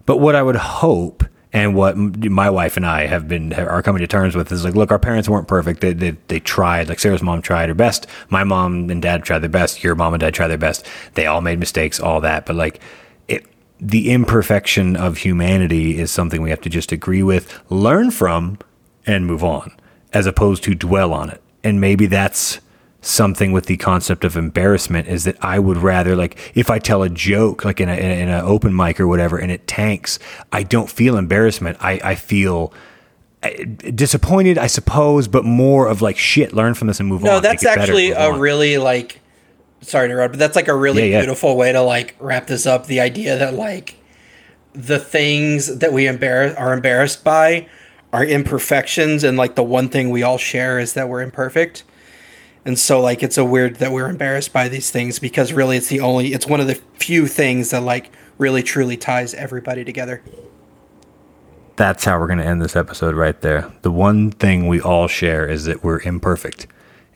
[0.05, 1.23] But what I would hope
[1.53, 4.75] And what my wife and I have been are coming to terms with is like,
[4.75, 5.79] look, our parents weren't perfect.
[5.79, 6.89] They, they, they tried.
[6.89, 8.05] Like Sarah's mom tried her best.
[8.29, 9.83] My mom and dad tried their best.
[9.83, 10.85] Your mom and dad tried their best.
[11.13, 12.45] They all made mistakes, all that.
[12.45, 12.81] But like,
[13.29, 13.45] it,
[13.79, 18.57] the imperfection of humanity is something we have to just agree with, learn from,
[19.05, 19.71] and move on,
[20.11, 21.41] as opposed to dwell on it.
[21.63, 22.59] And maybe that's
[23.01, 27.03] something with the concept of embarrassment is that I would rather like if I tell
[27.03, 30.19] a joke like in a in an open mic or whatever and it tanks,
[30.51, 31.77] I don't feel embarrassment.
[31.79, 32.73] I I feel
[33.43, 36.53] eh, disappointed, I suppose, but more of like shit.
[36.53, 37.35] Learn from this and move no, on.
[37.37, 39.21] No, that's actually better, a really like.
[39.81, 41.21] Sorry to interrupt, but that's like a really yeah, yeah.
[41.21, 42.87] beautiful way to like wrap this up.
[42.87, 43.95] The idea that like
[44.73, 47.69] the things that we embarrass are embarrassed by
[48.11, 51.83] are imperfections, and like the one thing we all share is that we're imperfect
[52.67, 55.87] and so like it's a weird that we're embarrassed by these things because really it's
[55.87, 60.21] the only it's one of the few things that like really truly ties everybody together.
[61.77, 63.71] That's how we're going to end this episode right there.
[63.83, 66.67] The one thing we all share is that we're imperfect.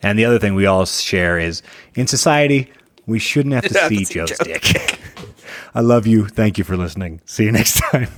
[0.02, 1.62] And the other thing we all share is
[1.94, 2.72] in society
[3.06, 4.98] we shouldn't have to see joe's dick.
[5.74, 6.28] I love you.
[6.28, 7.20] Thank you for listening.
[7.26, 8.08] See you next time